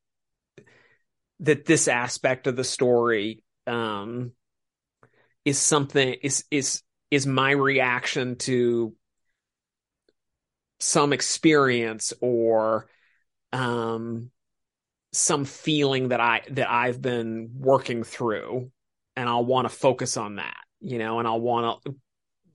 that 1.42 1.66
this 1.66 1.88
aspect 1.88 2.48
of 2.48 2.56
the 2.56 2.64
story 2.64 3.44
um 3.70 4.32
is 5.46 5.60
something 5.60 6.16
is 6.22 6.44
is 6.52 6.82
is 7.12 7.26
my 7.26 7.52
reaction 7.52 8.36
to 8.38 8.94
some 10.80 11.14
experience 11.14 12.14
or 12.22 12.88
um 13.54 14.32
some 15.12 15.46
feeling 15.46 16.10
that 16.10 16.20
I 16.20 16.42
that 16.52 16.70
I've 16.70 17.02
been 17.02 17.52
working 17.56 18.04
through. 18.04 18.72
And 19.16 19.28
I'll 19.28 19.46
want 19.46 19.70
to 19.70 19.76
focus 19.76 20.16
on 20.16 20.36
that, 20.36 20.56
you 20.80 20.98
know, 20.98 21.20
and 21.20 21.28
I'll 21.28 21.42
want 21.42 21.84
to 21.84 21.96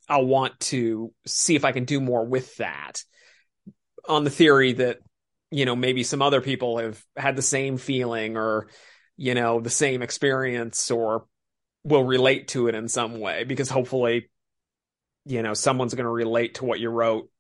I'll 0.09 0.25
want 0.25 0.59
to 0.61 1.13
see 1.27 1.57
if 1.57 1.65
I 1.65 1.73
can 1.73 1.85
do 1.85 2.01
more 2.01 2.25
with 2.25 2.57
that 2.57 3.03
on 4.09 4.25
the 4.25 4.31
theory 4.31 4.73
that 4.75 4.99
you 5.51 5.65
know 5.65 5.77
maybe 5.77 6.03
some 6.03 6.23
other 6.23 6.41
people 6.41 6.79
have 6.79 7.03
had 7.17 7.37
the 7.37 7.43
same 7.43 7.77
feeling 7.77 8.37
or 8.37 8.69
you 9.17 9.35
know 9.35 9.61
the 9.61 9.71
same 9.71 10.03
experience 10.03 10.91
or 10.91 11.27
will 11.85 12.05
relate 12.05 12.49
to 12.49 12.69
it 12.69 12.75
in 12.75 12.89
some 12.89 13.21
way 13.21 13.45
because 13.45 13.69
hopefully 13.69 14.31
you 15.25 15.43
know 15.43 15.55
someone's 15.55 15.95
going 15.95 16.05
to 16.05 16.11
relate 16.11 16.55
to 16.55 16.65
what 16.65 16.81
you 16.81 16.91
wrote 16.91 17.31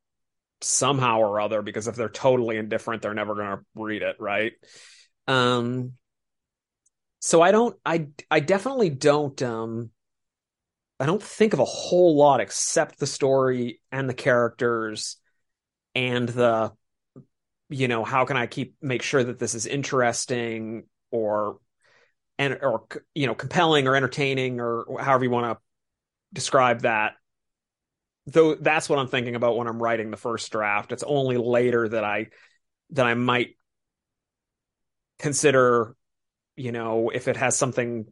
somehow 0.61 1.19
or 1.19 1.41
other 1.41 1.63
because 1.63 1.89
if 1.89 1.97
they're 1.97 2.09
totally 2.09 2.57
indifferent 2.57 3.03
they're 3.03 3.15
never 3.15 3.35
going 3.35 3.59
to 3.59 3.65
read 3.75 4.03
it 4.03 4.17
right? 4.19 4.53
Um 5.27 5.95
so 7.25 7.41
i 7.41 7.53
don't 7.53 7.75
i 7.87 8.07
i 8.31 8.39
definitely 8.39 8.91
don't 8.91 9.41
um 9.41 9.91
i 11.01 11.07
don't 11.07 11.23
think 11.23 11.55
of 11.55 11.59
a 11.59 11.65
whole 11.65 12.17
lot 12.17 12.41
except 12.41 12.99
the 12.99 13.07
story 13.07 13.81
and 13.91 14.11
the 14.11 14.15
characters 14.15 15.17
and 15.95 16.29
the 16.29 16.71
you 17.71 17.89
know 17.89 18.05
how 18.05 18.27
can 18.27 18.37
i 18.37 18.47
keep 18.47 18.75
make 18.83 19.01
sure 19.01 19.25
that 19.25 19.39
this 19.39 19.55
is 19.55 19.65
interesting 19.65 20.85
or 21.15 21.59
and 22.39 22.59
or 22.61 22.85
you 23.15 23.27
know 23.27 23.35
compelling 23.35 23.87
or 23.87 23.95
entertaining 23.95 24.61
or 24.61 24.85
however 25.01 25.25
you 25.25 25.31
want 25.31 25.57
to 25.57 25.63
describe 26.33 26.83
that 26.83 27.13
though 28.27 28.55
that's 28.55 28.89
what 28.89 28.99
I'm 28.99 29.09
thinking 29.09 29.37
about 29.37 29.57
when 29.57 29.67
I'm 29.67 29.83
writing 29.83 30.11
the 30.11 30.17
first 30.17 30.51
draft. 30.51 30.93
It's 30.93 31.03
only 31.03 31.37
later 31.37 31.89
that 31.89 32.05
I 32.05 32.29
that 32.91 33.07
I 33.07 33.15
might 33.15 33.57
consider, 35.19 35.95
you 36.57 36.73
know, 36.73 37.11
if 37.11 37.29
it 37.29 37.37
has 37.37 37.57
something 37.57 38.07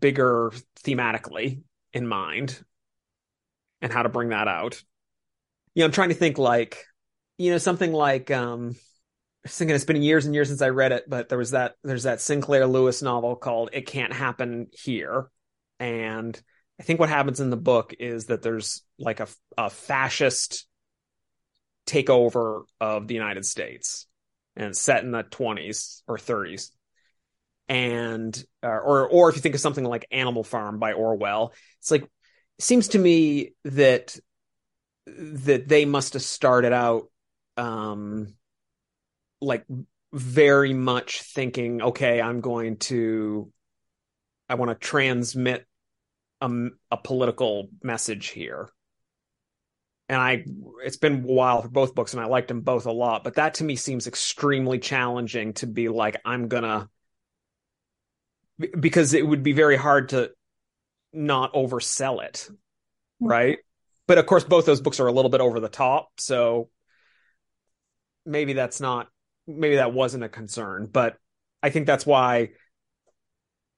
bigger 0.00 0.52
thematically 0.84 1.62
in 1.92 2.06
mind 2.06 2.62
and 3.80 3.92
how 3.92 4.02
to 4.02 4.08
bring 4.08 4.30
that 4.30 4.48
out. 4.48 4.82
You 5.74 5.80
know, 5.80 5.86
I'm 5.86 5.92
trying 5.92 6.10
to 6.10 6.14
think 6.14 6.38
like, 6.38 6.84
you 7.36 7.50
know, 7.50 7.58
something 7.58 7.92
like 7.92 8.30
um 8.30 8.76
was 9.44 9.56
thinking 9.56 9.74
it's 9.74 9.84
been 9.84 10.02
years 10.02 10.26
and 10.26 10.34
years 10.34 10.48
since 10.48 10.62
I 10.62 10.68
read 10.68 10.92
it, 10.92 11.04
but 11.08 11.28
there 11.28 11.38
was 11.38 11.50
that 11.50 11.74
there's 11.82 12.04
that 12.04 12.20
Sinclair 12.20 12.66
Lewis 12.66 13.02
novel 13.02 13.36
called 13.36 13.70
It 13.72 13.86
Can't 13.86 14.12
Happen 14.12 14.68
Here. 14.72 15.28
And 15.80 16.40
I 16.78 16.84
think 16.84 17.00
what 17.00 17.08
happens 17.08 17.40
in 17.40 17.50
the 17.50 17.56
book 17.56 17.94
is 17.98 18.26
that 18.26 18.42
there's 18.42 18.82
like 18.98 19.20
a, 19.20 19.28
a 19.58 19.70
fascist 19.70 20.66
takeover 21.86 22.62
of 22.80 23.08
the 23.08 23.14
United 23.14 23.44
States 23.44 24.06
and 24.56 24.76
set 24.76 25.02
in 25.02 25.10
the 25.10 25.24
20s 25.24 26.02
or 26.06 26.18
30s. 26.18 26.70
And 27.68 28.44
uh, 28.62 28.68
or 28.68 29.08
or 29.08 29.30
if 29.30 29.36
you 29.36 29.40
think 29.42 29.54
of 29.54 29.60
something 29.60 29.84
like 29.84 30.06
Animal 30.10 30.44
Farm 30.44 30.78
by 30.78 30.92
Orwell, 30.92 31.52
it's 31.78 31.90
like 31.90 32.02
it 32.02 32.10
seems 32.58 32.88
to 32.88 32.98
me 32.98 33.54
that 33.64 34.16
that 35.06 35.68
they 35.68 35.84
must 35.84 36.12
have 36.12 36.22
started 36.22 36.72
out 36.72 37.08
um 37.56 38.34
like 39.42 39.64
very 40.12 40.72
much 40.72 41.22
thinking 41.22 41.82
okay 41.82 42.20
i'm 42.20 42.40
going 42.40 42.76
to 42.76 43.50
i 44.48 44.54
want 44.54 44.70
to 44.70 44.74
transmit 44.74 45.66
a, 46.42 46.68
a 46.90 46.96
political 46.96 47.70
message 47.82 48.28
here. 48.28 48.68
And 50.08 50.20
I, 50.20 50.44
it's 50.84 50.98
been 50.98 51.24
a 51.24 51.26
while 51.26 51.62
for 51.62 51.68
both 51.68 51.94
books, 51.94 52.12
and 52.12 52.20
I 52.20 52.26
liked 52.26 52.48
them 52.48 52.60
both 52.60 52.84
a 52.84 52.92
lot. 52.92 53.24
But 53.24 53.36
that 53.36 53.54
to 53.54 53.64
me 53.64 53.76
seems 53.76 54.06
extremely 54.06 54.78
challenging 54.78 55.54
to 55.54 55.66
be 55.66 55.88
like, 55.88 56.20
I'm 56.24 56.48
gonna, 56.48 56.90
because 58.78 59.14
it 59.14 59.26
would 59.26 59.42
be 59.42 59.52
very 59.52 59.76
hard 59.76 60.10
to 60.10 60.32
not 61.14 61.54
oversell 61.54 62.22
it, 62.22 62.48
mm-hmm. 62.50 63.26
right? 63.26 63.58
But 64.06 64.18
of 64.18 64.26
course, 64.26 64.44
both 64.44 64.66
those 64.66 64.82
books 64.82 65.00
are 65.00 65.06
a 65.06 65.12
little 65.12 65.30
bit 65.30 65.40
over 65.40 65.60
the 65.60 65.68
top, 65.68 66.08
so 66.18 66.68
maybe 68.26 68.52
that's 68.52 68.80
not, 68.80 69.06
maybe 69.56 69.76
that 69.76 69.92
wasn't 69.92 70.24
a 70.24 70.28
concern. 70.28 70.88
But 70.90 71.16
I 71.62 71.70
think 71.70 71.86
that's 71.86 72.06
why 72.06 72.50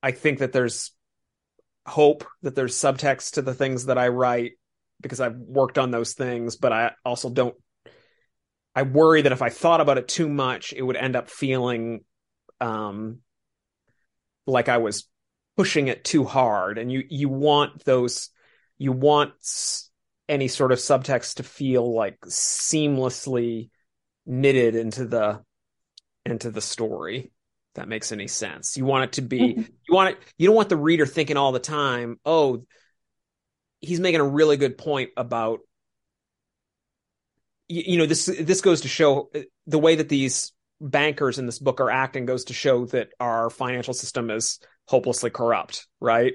I 0.02 0.12
think 0.12 0.38
that 0.40 0.52
there's 0.52 0.92
hope 1.86 2.24
that 2.42 2.54
there's 2.54 2.74
subtext 2.74 3.34
to 3.34 3.42
the 3.42 3.54
things 3.54 3.86
that 3.86 3.98
I 3.98 4.08
write 4.08 4.52
because 5.00 5.20
I've 5.20 5.36
worked 5.36 5.78
on 5.78 5.90
those 5.90 6.14
things, 6.14 6.56
but 6.56 6.72
I 6.72 6.92
also 7.04 7.30
don't. 7.30 7.54
I 8.74 8.82
worry 8.82 9.22
that 9.22 9.32
if 9.32 9.42
I 9.42 9.50
thought 9.50 9.80
about 9.80 9.98
it 9.98 10.08
too 10.08 10.28
much, 10.28 10.72
it 10.72 10.82
would 10.82 10.96
end 10.96 11.14
up 11.14 11.30
feeling 11.30 12.04
um, 12.60 13.18
like 14.46 14.68
I 14.68 14.78
was 14.78 15.08
pushing 15.56 15.88
it 15.88 16.04
too 16.04 16.24
hard. 16.24 16.78
And 16.78 16.90
you 16.90 17.04
you 17.08 17.28
want 17.28 17.84
those, 17.84 18.30
you 18.78 18.92
want 18.92 19.32
any 20.28 20.48
sort 20.48 20.72
of 20.72 20.78
subtext 20.78 21.36
to 21.36 21.42
feel 21.42 21.94
like 21.94 22.18
seamlessly 22.22 23.70
knitted 24.26 24.74
into 24.74 25.06
the 25.06 25.42
into 26.24 26.50
the 26.50 26.60
story 26.60 27.32
that 27.74 27.88
makes 27.88 28.12
any 28.12 28.28
sense. 28.28 28.76
You 28.76 28.84
want 28.84 29.04
it 29.04 29.12
to 29.14 29.22
be 29.22 29.40
mm-hmm. 29.40 29.60
you 29.60 29.94
want 29.94 30.10
it 30.10 30.18
you 30.38 30.46
don't 30.46 30.56
want 30.56 30.68
the 30.68 30.76
reader 30.76 31.06
thinking 31.06 31.36
all 31.36 31.52
the 31.52 31.58
time, 31.58 32.18
"Oh, 32.24 32.64
he's 33.80 34.00
making 34.00 34.20
a 34.20 34.28
really 34.28 34.56
good 34.56 34.78
point 34.78 35.10
about 35.16 35.60
you, 37.68 37.82
you 37.86 37.98
know, 37.98 38.06
this 38.06 38.26
this 38.26 38.60
goes 38.60 38.82
to 38.82 38.88
show 38.88 39.30
uh, 39.34 39.40
the 39.66 39.78
way 39.78 39.96
that 39.96 40.08
these 40.08 40.52
bankers 40.80 41.38
in 41.38 41.46
this 41.46 41.58
book 41.58 41.80
are 41.80 41.90
acting 41.90 42.26
goes 42.26 42.44
to 42.44 42.52
show 42.52 42.86
that 42.86 43.10
our 43.20 43.50
financial 43.50 43.94
system 43.94 44.30
is 44.30 44.58
hopelessly 44.86 45.30
corrupt, 45.30 45.86
right? 46.00 46.34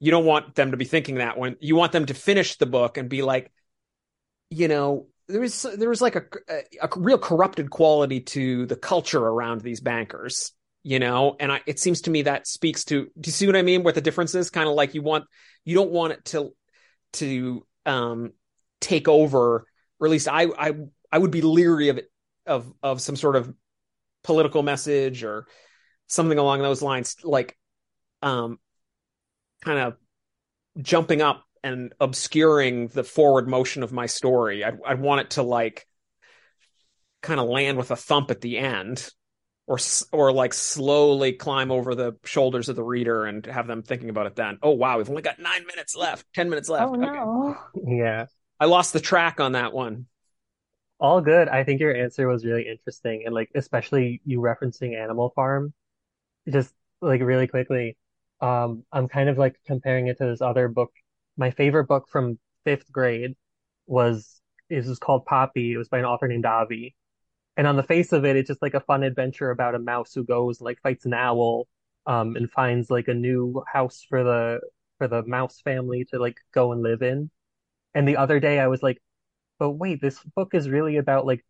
You 0.00 0.10
don't 0.10 0.24
want 0.24 0.54
them 0.54 0.72
to 0.72 0.76
be 0.76 0.84
thinking 0.84 1.16
that 1.16 1.38
when 1.38 1.56
you 1.60 1.76
want 1.76 1.92
them 1.92 2.06
to 2.06 2.14
finish 2.14 2.56
the 2.56 2.66
book 2.66 2.96
and 2.98 3.08
be 3.08 3.22
like, 3.22 3.50
you 4.50 4.68
know, 4.68 5.06
there 5.28 5.40
was 5.40 5.62
there 5.62 5.88
was 5.88 6.00
like 6.00 6.16
a, 6.16 6.24
a, 6.48 6.62
a 6.82 6.88
real 6.96 7.18
corrupted 7.18 7.70
quality 7.70 8.20
to 8.20 8.66
the 8.66 8.76
culture 8.76 9.20
around 9.20 9.60
these 9.60 9.80
bankers 9.80 10.52
you 10.82 10.98
know? 10.98 11.36
And 11.38 11.52
I, 11.52 11.60
it 11.66 11.78
seems 11.78 12.02
to 12.02 12.10
me 12.10 12.22
that 12.22 12.46
speaks 12.46 12.84
to 12.86 13.04
do 13.04 13.28
you 13.28 13.32
see 13.32 13.46
what 13.46 13.56
i 13.56 13.62
mean 13.62 13.82
what 13.82 13.94
the 13.94 14.00
difference 14.00 14.34
is? 14.34 14.48
Kind 14.50 14.68
of 14.68 14.74
like 14.74 14.94
you 14.94 15.02
want 15.02 15.24
you 15.64 15.74
don't 15.74 15.90
want 15.90 16.14
it 16.14 16.24
to 16.26 16.54
to 17.14 17.66
um 17.84 18.32
take 18.80 19.08
over 19.08 19.66
or 20.00 20.06
at 20.06 20.10
least 20.10 20.28
I 20.28 20.44
I 20.44 20.72
I 21.10 21.18
would 21.18 21.30
be 21.30 21.42
leery 21.42 21.88
of 21.88 21.98
it 21.98 22.10
of 22.46 22.72
of 22.82 23.00
some 23.00 23.16
sort 23.16 23.36
of 23.36 23.52
political 24.24 24.62
message 24.62 25.24
or 25.24 25.46
something 26.06 26.38
along 26.38 26.62
those 26.62 26.80
lines 26.80 27.16
like 27.22 27.56
um 28.22 28.58
kind 29.62 29.78
of 29.78 29.96
jumping 30.80 31.20
up 31.20 31.44
and 31.62 31.92
obscuring 32.00 32.88
the 32.88 33.04
forward 33.04 33.48
motion 33.48 33.82
of 33.82 33.92
my 33.92 34.06
story. 34.06 34.64
I'd, 34.64 34.78
I'd 34.86 35.00
want 35.00 35.22
it 35.22 35.30
to 35.30 35.42
like 35.42 35.86
kind 37.22 37.40
of 37.40 37.48
land 37.48 37.78
with 37.78 37.90
a 37.90 37.96
thump 37.96 38.30
at 38.30 38.40
the 38.40 38.58
end 38.58 39.10
or 39.66 39.78
or 40.12 40.32
like 40.32 40.54
slowly 40.54 41.32
climb 41.32 41.70
over 41.70 41.94
the 41.94 42.16
shoulders 42.24 42.68
of 42.68 42.76
the 42.76 42.82
reader 42.82 43.26
and 43.26 43.44
have 43.46 43.66
them 43.66 43.82
thinking 43.82 44.08
about 44.08 44.26
it 44.26 44.34
then. 44.34 44.58
Oh 44.62 44.70
wow, 44.70 44.96
we've 44.96 45.10
only 45.10 45.22
got 45.22 45.38
9 45.38 45.66
minutes 45.66 45.94
left, 45.94 46.26
10 46.34 46.48
minutes 46.48 46.68
left. 46.68 46.90
Oh 46.90 46.94
no. 46.94 47.56
Okay. 47.76 47.96
Yeah. 47.98 48.26
I 48.58 48.64
lost 48.64 48.92
the 48.92 49.00
track 49.00 49.40
on 49.40 49.52
that 49.52 49.72
one. 49.72 50.06
All 50.98 51.20
good. 51.20 51.48
I 51.48 51.62
think 51.62 51.80
your 51.80 51.94
answer 51.94 52.26
was 52.26 52.44
really 52.44 52.66
interesting 52.66 53.22
and 53.24 53.34
like 53.34 53.50
especially 53.54 54.20
you 54.24 54.40
referencing 54.40 54.96
Animal 54.96 55.30
Farm. 55.30 55.72
Just 56.48 56.72
like 57.02 57.20
really 57.20 57.46
quickly, 57.46 57.96
um, 58.40 58.84
I'm 58.90 59.06
kind 59.06 59.28
of 59.28 59.38
like 59.38 59.56
comparing 59.66 60.08
it 60.08 60.18
to 60.18 60.24
this 60.26 60.40
other 60.40 60.68
book. 60.68 60.92
My 61.38 61.52
favorite 61.52 61.86
book 61.86 62.08
from 62.10 62.38
fifth 62.64 62.92
grade 62.92 63.36
was 63.86 64.42
it 64.70 64.86
was 64.86 65.00
called 65.00 65.26
Poppy. 65.26 65.72
It 65.74 65.78
was 65.78 65.88
by 65.88 66.00
an 66.00 66.06
author 66.06 66.28
named 66.28 66.46
Avi. 66.46 66.96
And 67.56 67.66
on 67.66 67.76
the 67.76 67.82
face 67.82 68.12
of 68.12 68.24
it, 68.24 68.36
it's 68.36 68.48
just 68.48 68.62
like 68.62 68.74
a 68.74 68.80
fun 68.80 69.02
adventure 69.02 69.50
about 69.50 69.74
a 69.74 69.78
mouse 69.80 70.14
who 70.14 70.24
goes 70.24 70.60
like 70.60 70.80
fights 70.82 71.06
an 71.06 71.14
owl, 71.14 71.68
um, 72.06 72.36
and 72.36 72.50
finds 72.50 72.90
like 72.90 73.08
a 73.08 73.14
new 73.14 73.62
house 73.72 74.04
for 74.08 74.24
the 74.24 74.60
for 74.98 75.08
the 75.08 75.24
mouse 75.24 75.60
family 75.62 76.04
to 76.06 76.18
like 76.18 76.38
go 76.52 76.72
and 76.72 76.82
live 76.82 77.02
in. 77.02 77.30
And 77.94 78.08
the 78.08 78.16
other 78.16 78.40
day 78.40 78.60
I 78.60 78.68
was 78.68 78.82
like, 78.82 79.02
but 79.58 79.72
wait, 79.72 80.00
this 80.02 80.22
book 80.36 80.54
is 80.54 80.68
really 80.70 80.96
about 80.98 81.26
like 81.26 81.44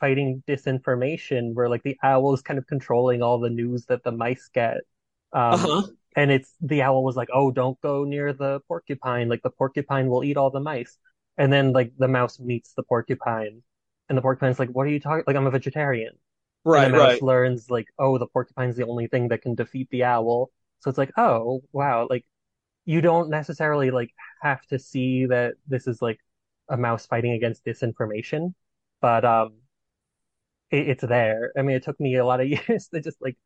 fighting 0.00 0.42
disinformation 0.48 1.54
where 1.54 1.68
like 1.68 1.82
the 1.82 1.98
owl 2.02 2.34
is 2.34 2.42
kind 2.42 2.58
of 2.58 2.66
controlling 2.66 3.22
all 3.22 3.40
the 3.40 3.50
news 3.50 3.86
that 3.86 4.02
the 4.04 4.12
mice 4.12 4.48
get. 4.52 4.78
Um, 5.32 5.72
Uh-huh. 5.72 5.90
And 6.16 6.30
it's 6.30 6.52
the 6.60 6.82
owl 6.82 7.04
was 7.04 7.16
like, 7.16 7.28
oh, 7.32 7.50
don't 7.50 7.80
go 7.80 8.04
near 8.04 8.32
the 8.32 8.60
porcupine. 8.68 9.28
Like 9.28 9.42
the 9.42 9.50
porcupine 9.50 10.08
will 10.08 10.24
eat 10.24 10.36
all 10.36 10.50
the 10.50 10.60
mice. 10.60 10.98
And 11.38 11.52
then 11.52 11.72
like 11.72 11.92
the 11.98 12.08
mouse 12.08 12.38
meets 12.40 12.72
the 12.74 12.82
porcupine 12.82 13.62
and 14.08 14.18
the 14.18 14.22
porcupine's 14.22 14.58
like, 14.58 14.70
what 14.70 14.86
are 14.86 14.90
you 14.90 15.00
talking? 15.00 15.24
Like 15.26 15.36
I'm 15.36 15.46
a 15.46 15.50
vegetarian. 15.50 16.14
Right, 16.64 16.84
and 16.84 16.94
the 16.94 16.98
mouse 16.98 17.12
right. 17.12 17.22
learns 17.22 17.70
like, 17.70 17.86
oh, 17.98 18.18
the 18.18 18.26
porcupine's 18.26 18.76
the 18.76 18.86
only 18.86 19.06
thing 19.06 19.28
that 19.28 19.40
can 19.40 19.54
defeat 19.54 19.88
the 19.90 20.04
owl. 20.04 20.50
So 20.80 20.90
it's 20.90 20.98
like, 20.98 21.12
oh, 21.16 21.62
wow, 21.72 22.06
like 22.10 22.26
you 22.84 23.00
don't 23.00 23.30
necessarily 23.30 23.90
like 23.90 24.10
have 24.42 24.66
to 24.66 24.78
see 24.78 25.26
that 25.26 25.54
this 25.68 25.86
is 25.86 26.02
like 26.02 26.18
a 26.68 26.76
mouse 26.76 27.06
fighting 27.06 27.32
against 27.32 27.64
disinformation, 27.64 28.54
but 29.00 29.24
um 29.24 29.54
it, 30.70 30.88
it's 30.88 31.04
there. 31.04 31.52
I 31.56 31.62
mean, 31.62 31.76
it 31.76 31.82
took 31.84 32.00
me 32.00 32.16
a 32.16 32.24
lot 32.24 32.40
of 32.40 32.48
years 32.68 32.88
to 32.88 33.00
just 33.00 33.20
like 33.20 33.36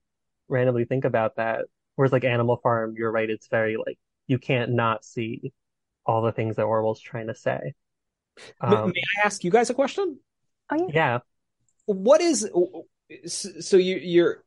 randomly 0.48 0.85
think 0.85 1.05
about 1.05 1.37
that. 1.37 1.66
Whereas 1.96 2.12
like 2.12 2.24
Animal 2.24 2.57
Farm, 2.57 2.94
you're 2.96 3.11
right, 3.11 3.28
it's 3.28 3.48
very 3.48 3.76
like 3.76 3.98
you 4.26 4.38
can't 4.38 4.72
not 4.72 5.04
see 5.04 5.52
all 6.07 6.22
the 6.22 6.33
things 6.33 6.57
that 6.57 6.64
Orwell's 6.64 7.00
trying 7.00 7.28
to 7.28 7.35
say. 7.35 7.74
Um, 8.61 8.92
May 8.94 9.02
I 9.22 9.26
ask 9.26 9.44
you 9.44 9.50
guys 9.50 9.70
a 9.70 9.74
question? 9.74 10.18
Oh 10.70 10.76
yeah. 10.76 10.94
yeah. 10.94 11.18
What 11.87 12.20
is 12.20 12.48
so 13.26 13.76
you 13.76 13.96
you're 13.96 14.42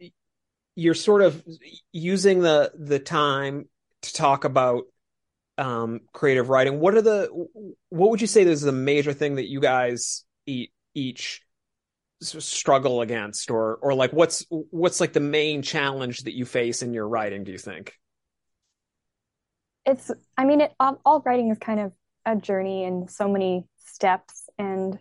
you're 0.75 0.93
sort 0.93 1.21
of 1.21 1.43
using 1.91 2.41
the 2.41 2.71
the 2.77 2.99
time 2.99 3.69
to 4.01 4.13
talk 4.13 4.43
about 4.43 4.83
um 5.57 6.01
creative 6.13 6.49
writing. 6.49 6.79
What 6.79 6.95
are 6.95 7.01
the 7.01 7.29
what 7.89 8.09
would 8.11 8.21
you 8.21 8.27
say 8.27 8.43
is 8.43 8.61
the 8.61 8.71
major 8.71 9.13
thing 9.13 9.35
that 9.35 9.47
you 9.47 9.59
guys 9.59 10.25
eat 10.45 10.71
each 10.93 11.41
s- 11.41 11.46
struggle 12.21 13.01
against 13.01 13.51
or 13.51 13.75
or 13.81 13.93
like 13.93 14.11
what's 14.11 14.45
what's 14.49 14.99
like 14.99 15.13
the 15.13 15.19
main 15.19 15.61
challenge 15.61 16.19
that 16.23 16.35
you 16.35 16.45
face 16.45 16.81
in 16.81 16.93
your 16.93 17.07
writing, 17.07 17.43
do 17.43 17.51
you 17.51 17.57
think? 17.57 17.93
It's, 19.85 20.11
I 20.37 20.43
mean, 20.43 20.59
it, 20.59 20.73
all, 20.81 20.99
all 21.05 21.23
writing 21.25 21.49
is 21.49 21.57
kind 21.59 21.79
of 21.79 21.93
a 22.25 22.35
journey 22.35 22.83
in 22.83 23.07
so 23.07 23.29
many 23.29 23.63
steps, 23.77 24.49
and 24.59 24.99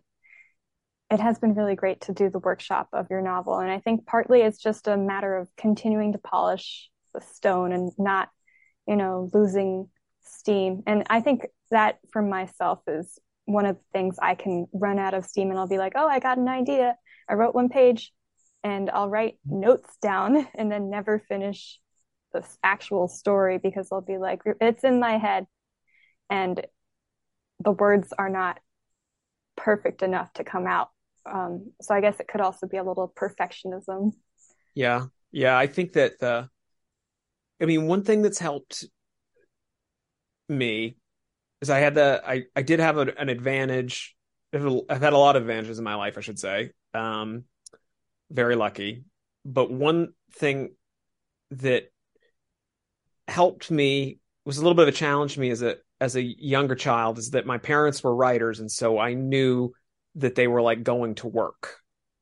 it 1.11 1.19
has 1.19 1.41
been 1.41 1.55
really 1.55 1.75
great 1.75 2.03
to 2.03 2.13
do 2.13 2.31
the 2.31 2.39
workshop 2.39 2.89
of 2.93 3.09
your 3.11 3.21
novel. 3.21 3.59
And 3.59 3.71
I 3.71 3.81
think 3.81 4.07
partly 4.07 4.43
it's 4.43 4.59
just 4.59 4.87
a 4.87 4.97
matter 4.97 5.37
of 5.37 5.49
continuing 5.57 6.13
to 6.13 6.19
polish 6.19 6.89
the 7.15 7.21
stone 7.21 7.73
and 7.73 7.91
not, 7.99 8.29
you 8.87 8.97
know, 8.97 9.29
losing 9.35 9.89
steam. 10.23 10.83
And 10.87 11.05
I 11.11 11.21
think 11.21 11.47
that 11.71 11.99
for 12.13 12.23
myself 12.23 12.81
is 12.87 13.19
one 13.45 13.67
of 13.67 13.77
the 13.77 13.83
things 13.93 14.19
I 14.21 14.35
can 14.35 14.67
run 14.73 14.99
out 14.99 15.15
of 15.15 15.25
steam 15.25 15.51
and 15.51 15.59
I'll 15.59 15.69
be 15.69 15.79
like, 15.79 15.95
oh, 15.97 16.07
I 16.07 16.19
got 16.19 16.39
an 16.39 16.49
idea. 16.49 16.97
I 17.29 17.35
wrote 17.35 17.55
one 17.55 17.69
page 17.69 18.13
and 18.63 18.91
I'll 18.91 19.09
write 19.09 19.39
notes 19.45 19.97
down 20.01 20.47
and 20.55 20.71
then 20.71 20.91
never 20.91 21.19
finish 21.19 21.81
the 22.33 22.45
actual 22.63 23.09
story 23.09 23.59
because 23.59 23.89
I'll 23.93 24.01
be 24.01 24.19
like, 24.19 24.43
it's 24.61 24.85
in 24.85 25.01
my 25.01 25.19
head 25.19 25.47
and 26.31 26.67
the 27.61 27.73
words 27.73 28.13
are 28.19 28.29
not 28.29 28.59
perfect 29.57 30.03
enough 30.03 30.33
to 30.35 30.45
come 30.45 30.67
out. 30.67 30.91
Um, 31.25 31.73
so 31.81 31.95
I 31.95 32.01
guess 32.01 32.21
it 32.21 32.29
could 32.29 32.41
also 32.41 32.67
be 32.67 32.77
a 32.77 32.85
little 32.85 33.13
perfectionism. 33.17 34.13
Yeah. 34.75 35.07
Yeah, 35.33 35.57
I 35.57 35.67
think 35.67 35.95
that 35.95 36.19
the 36.19 36.49
I 37.61 37.65
mean, 37.65 37.87
one 37.87 38.05
thing 38.05 38.23
that's 38.23 38.39
helped 38.39 38.85
me 40.49 40.97
is 41.61 41.71
I 41.71 41.79
had 41.79 41.95
the 41.95 42.23
I 42.25 42.45
I 42.55 42.63
did 42.63 42.81
have 42.81 42.99
a, 42.99 43.13
an 43.19 43.29
advantage. 43.29 44.15
I've 44.53 45.03
had 45.03 45.13
a 45.13 45.19
lot 45.19 45.37
of 45.37 45.43
advantages 45.43 45.79
in 45.79 45.85
my 45.85 45.95
life, 45.95 46.17
I 46.17 46.21
should 46.21 46.39
say. 46.39 46.71
Um, 46.97 47.45
very 48.31 48.57
lucky. 48.57 49.05
But 49.45 49.71
one 49.71 50.13
thing 50.33 50.75
that 51.53 51.91
helped 53.29 53.71
me 53.71 54.19
was 54.45 54.59
a 54.59 54.61
little 54.61 54.75
bit 54.75 54.89
of 54.89 54.95
a 54.95 54.97
challenge 54.97 55.35
to 55.35 55.41
me 55.41 55.51
as 55.51 55.63
a 55.63 55.77
as 56.01 56.15
a 56.15 56.23
younger 56.23 56.75
child 56.75 57.19
is 57.19 57.31
that 57.31 57.47
my 57.47 57.59
parents 57.59 58.03
were 58.03 58.15
writers, 58.15 58.61
and 58.61 58.71
so 58.71 58.99
I 58.99 59.15
knew 59.15 59.73
that 60.17 60.35
they 60.35 60.47
were 60.47 60.63
like 60.63 60.83
going 60.83 61.15
to 61.17 61.27
work. 61.29 61.77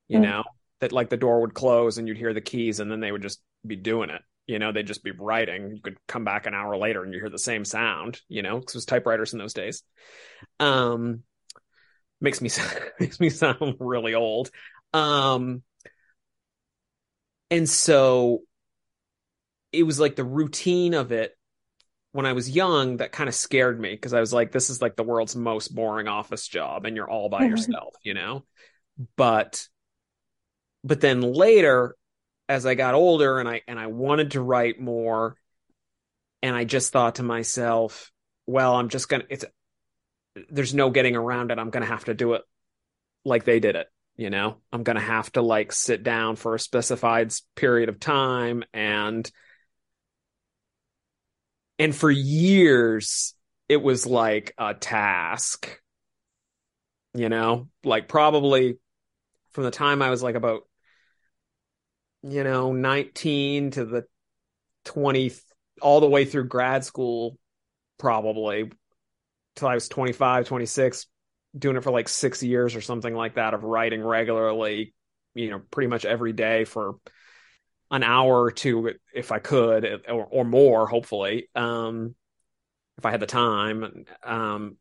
You 0.08 0.18
Mm. 0.18 0.22
know 0.22 0.44
that 0.80 0.92
like 0.92 1.08
the 1.08 1.16
door 1.16 1.40
would 1.40 1.54
close 1.54 1.98
and 1.98 2.06
you'd 2.06 2.18
hear 2.18 2.34
the 2.34 2.40
keys, 2.40 2.80
and 2.80 2.90
then 2.90 3.00
they 3.00 3.12
would 3.12 3.22
just 3.22 3.40
be 3.66 3.76
doing 3.76 4.10
it. 4.10 4.22
You 4.46 4.58
know, 4.58 4.72
they'd 4.72 4.86
just 4.86 5.02
be 5.04 5.10
writing. 5.10 5.70
You 5.76 5.80
could 5.82 5.96
come 6.06 6.24
back 6.24 6.46
an 6.46 6.54
hour 6.54 6.76
later 6.76 7.02
and 7.02 7.12
you 7.14 7.20
hear 7.20 7.30
the 7.30 7.38
same 7.38 7.64
sound. 7.64 8.20
You 8.28 8.42
know, 8.42 8.58
because 8.58 8.74
it 8.74 8.78
was 8.78 8.84
typewriters 8.84 9.32
in 9.32 9.38
those 9.38 9.54
days. 9.54 9.82
Um, 10.60 11.22
makes 12.24 12.40
me 12.40 12.50
makes 13.00 13.20
me 13.20 13.30
sound 13.30 13.76
really 13.78 14.14
old. 14.14 14.50
Um, 14.92 15.62
and 17.50 17.68
so 17.68 18.42
it 19.72 19.84
was 19.84 20.00
like 20.00 20.16
the 20.16 20.24
routine 20.24 20.94
of 20.94 21.12
it 21.12 21.36
when 22.12 22.26
I 22.26 22.32
was 22.32 22.48
young 22.48 22.98
that 22.98 23.12
kind 23.12 23.28
of 23.28 23.34
scared 23.34 23.78
me 23.78 23.90
because 23.90 24.14
I 24.14 24.20
was 24.20 24.32
like, 24.32 24.52
this 24.52 24.70
is 24.70 24.80
like 24.80 24.96
the 24.96 25.02
world's 25.02 25.34
most 25.34 25.74
boring 25.74 26.06
office 26.08 26.46
job 26.46 26.84
and 26.84 26.96
you're 26.96 27.10
all 27.10 27.28
by 27.28 27.44
yourself, 27.44 27.94
you 28.02 28.14
know? 28.14 28.44
But 29.16 29.68
but 30.84 31.00
then 31.00 31.22
later, 31.22 31.96
as 32.48 32.66
I 32.66 32.74
got 32.74 32.94
older 32.94 33.40
and 33.40 33.48
I 33.48 33.62
and 33.66 33.78
I 33.78 33.88
wanted 33.88 34.32
to 34.32 34.40
write 34.40 34.80
more, 34.80 35.36
and 36.42 36.54
I 36.54 36.64
just 36.64 36.92
thought 36.92 37.16
to 37.16 37.22
myself, 37.22 38.12
well, 38.46 38.76
I'm 38.76 38.90
just 38.90 39.08
gonna 39.08 39.24
it's 39.28 39.44
there's 40.50 40.74
no 40.74 40.90
getting 40.90 41.16
around 41.16 41.50
it. 41.50 41.58
I'm 41.58 41.70
gonna 41.70 41.86
have 41.86 42.04
to 42.06 42.14
do 42.14 42.34
it 42.34 42.42
like 43.24 43.44
they 43.44 43.60
did 43.60 43.76
it. 43.76 43.88
You 44.16 44.30
know, 44.30 44.58
I'm 44.72 44.82
gonna 44.82 45.00
have 45.00 45.30
to 45.32 45.42
like 45.42 45.72
sit 45.72 46.02
down 46.02 46.36
for 46.36 46.54
a 46.54 46.60
specified 46.60 47.32
period 47.56 47.88
of 47.88 48.00
time 48.00 48.64
and 48.72 49.30
and 51.78 51.94
for 51.94 52.10
years 52.10 53.34
it 53.68 53.78
was 53.78 54.06
like 54.06 54.54
a 54.58 54.74
task 54.74 55.80
you 57.14 57.28
know 57.28 57.68
like 57.84 58.08
probably 58.08 58.78
from 59.52 59.64
the 59.64 59.70
time 59.70 60.02
i 60.02 60.10
was 60.10 60.22
like 60.22 60.34
about 60.34 60.62
you 62.22 62.44
know 62.44 62.72
19 62.72 63.70
to 63.72 63.84
the 63.84 64.04
20 64.84 65.32
all 65.80 66.00
the 66.00 66.08
way 66.08 66.24
through 66.24 66.46
grad 66.46 66.84
school 66.84 67.38
probably 67.98 68.70
till 69.56 69.68
i 69.68 69.74
was 69.74 69.88
25 69.88 70.46
26 70.46 71.06
doing 71.56 71.76
it 71.76 71.82
for 71.82 71.92
like 71.92 72.08
6 72.08 72.42
years 72.42 72.74
or 72.74 72.80
something 72.80 73.14
like 73.14 73.34
that 73.34 73.54
of 73.54 73.62
writing 73.62 74.02
regularly 74.02 74.94
you 75.34 75.50
know 75.50 75.60
pretty 75.70 75.88
much 75.88 76.04
every 76.04 76.32
day 76.32 76.64
for 76.64 76.96
an 77.90 78.02
hour 78.02 78.42
or 78.42 78.50
two 78.50 78.92
if 79.12 79.30
I 79.30 79.38
could, 79.38 80.02
or, 80.08 80.24
or 80.24 80.44
more, 80.44 80.86
hopefully, 80.86 81.48
um, 81.54 82.14
if 82.98 83.06
I 83.06 83.10
had 83.10 83.20
the 83.20 83.26
time. 83.26 84.04
Um, 84.22 84.76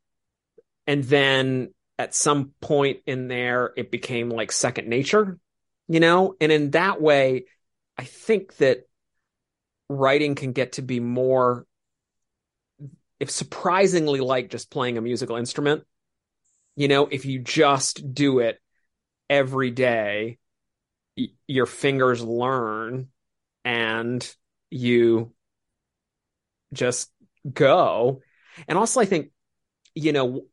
and 0.88 1.03
then 1.03 1.73
at 1.99 2.15
some 2.15 2.53
point 2.59 3.01
in 3.05 3.27
there, 3.27 3.71
it 3.77 3.91
became 3.91 4.29
like 4.29 4.51
second 4.51 4.88
nature, 4.88 5.38
you 5.88 5.99
know? 5.99 6.36
And 6.41 6.51
in 6.51 6.71
that 6.71 7.01
way, 7.01 7.45
I 7.97 8.03
think 8.03 8.57
that 8.57 8.88
writing 9.89 10.36
can 10.36 10.51
get 10.53 10.73
to 10.73 10.81
be 10.81 10.99
more, 10.99 11.65
surprisingly 13.29 14.19
like 14.19 14.49
just 14.49 14.71
playing 14.71 14.97
a 14.97 15.01
musical 15.01 15.36
instrument. 15.36 15.83
You 16.75 16.88
know, 16.88 17.07
if 17.07 17.25
you 17.25 17.39
just 17.39 18.13
do 18.13 18.39
it 18.39 18.59
every 19.29 19.71
day, 19.71 20.39
y- 21.17 21.29
your 21.47 21.65
fingers 21.65 22.23
learn 22.23 23.09
and 23.63 24.36
you 24.69 25.33
just 26.73 27.12
go. 27.51 28.21
And 28.67 28.77
also, 28.77 28.99
I 28.99 29.05
think, 29.05 29.31
you 29.95 30.12
know, 30.12 30.45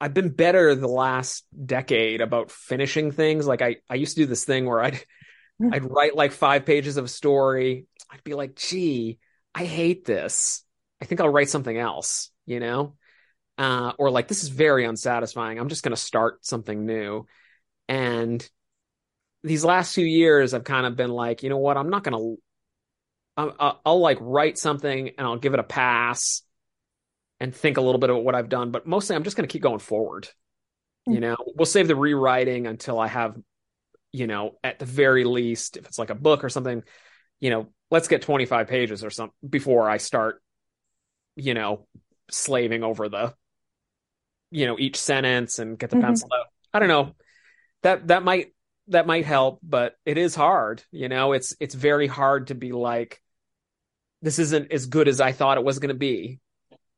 I've 0.00 0.14
been 0.14 0.30
better 0.30 0.74
the 0.74 0.88
last 0.88 1.44
decade 1.64 2.20
about 2.20 2.50
finishing 2.50 3.10
things. 3.10 3.46
Like 3.46 3.62
I, 3.62 3.76
I 3.90 3.96
used 3.96 4.16
to 4.16 4.22
do 4.22 4.26
this 4.26 4.44
thing 4.44 4.66
where 4.66 4.80
I'd, 4.80 5.02
hmm. 5.58 5.72
I'd 5.72 5.90
write 5.90 6.14
like 6.14 6.32
five 6.32 6.66
pages 6.66 6.96
of 6.96 7.06
a 7.06 7.08
story. 7.08 7.86
I'd 8.10 8.22
be 8.22 8.34
like, 8.34 8.54
gee, 8.54 9.18
I 9.54 9.64
hate 9.64 10.04
this. 10.04 10.64
I 11.00 11.04
think 11.04 11.20
I'll 11.20 11.28
write 11.28 11.48
something 11.50 11.76
else, 11.76 12.30
you 12.46 12.60
know? 12.60 12.94
Uh, 13.58 13.92
or 13.98 14.10
like, 14.10 14.28
this 14.28 14.42
is 14.42 14.50
very 14.50 14.84
unsatisfying. 14.84 15.58
I'm 15.58 15.68
just 15.68 15.82
going 15.84 15.94
to 15.94 16.00
start 16.02 16.44
something 16.46 16.86
new. 16.86 17.26
And 17.88 18.48
these 19.44 19.64
last 19.64 19.94
few 19.94 20.06
years, 20.06 20.54
I've 20.54 20.64
kind 20.64 20.86
of 20.86 20.96
been 20.96 21.10
like, 21.10 21.42
you 21.42 21.50
know 21.50 21.58
what? 21.58 21.76
I'm 21.76 21.90
not 21.90 22.04
going 22.04 22.18
to, 22.18 22.42
I'll, 23.36 23.80
I'll 23.84 24.00
like 24.00 24.18
write 24.20 24.58
something 24.58 25.08
and 25.16 25.26
I'll 25.26 25.38
give 25.38 25.54
it 25.54 25.60
a 25.60 25.64
pass 25.64 26.42
and 27.40 27.54
think 27.54 27.76
a 27.76 27.80
little 27.80 28.00
bit 28.00 28.10
of 28.10 28.16
what 28.18 28.34
I've 28.34 28.48
done, 28.48 28.70
but 28.70 28.86
mostly 28.86 29.16
I'm 29.16 29.24
just 29.24 29.36
going 29.36 29.48
to 29.48 29.52
keep 29.52 29.62
going 29.62 29.78
forward. 29.78 30.28
You 31.08 31.20
Mm. 31.20 31.20
know, 31.20 31.36
we'll 31.56 31.66
save 31.66 31.88
the 31.88 31.96
rewriting 31.96 32.66
until 32.66 32.98
I 33.00 33.08
have, 33.08 33.36
you 34.12 34.26
know, 34.26 34.58
at 34.64 34.78
the 34.78 34.86
very 34.86 35.24
least, 35.24 35.76
if 35.76 35.86
it's 35.86 35.98
like 35.98 36.10
a 36.10 36.14
book 36.16 36.44
or 36.44 36.48
something, 36.50 36.82
you 37.40 37.50
know, 37.50 37.68
let's 37.90 38.08
get 38.08 38.22
25 38.22 38.68
pages 38.68 39.04
or 39.04 39.10
something 39.10 39.34
before 39.48 39.88
I 39.90 39.98
start, 39.98 40.42
you 41.38 41.54
know, 41.54 41.86
slaving 42.30 42.82
over 42.82 43.08
the, 43.08 43.34
you 44.50 44.66
know, 44.66 44.78
each 44.78 44.96
sentence 44.96 45.58
and 45.58 45.78
get 45.78 45.90
the 45.90 45.96
Mhm. 45.96 46.02
pencil 46.02 46.28
out. 46.34 46.46
I 46.74 46.78
don't 46.80 46.88
know. 46.88 47.14
That 47.82 48.08
that 48.08 48.22
might 48.24 48.54
that 48.88 49.06
might 49.06 49.24
help, 49.24 49.60
but 49.62 49.96
it 50.04 50.18
is 50.18 50.34
hard. 50.34 50.82
You 50.90 51.08
know, 51.08 51.32
it's 51.32 51.54
it's 51.60 51.74
very 51.74 52.06
hard 52.06 52.48
to 52.48 52.54
be 52.54 52.72
like, 52.72 53.22
this 54.20 54.38
isn't 54.38 54.72
as 54.72 54.86
good 54.86 55.06
as 55.08 55.20
I 55.20 55.32
thought 55.32 55.58
it 55.58 55.64
was 55.64 55.78
going 55.78 55.90
to 55.90 55.94
be 55.94 56.40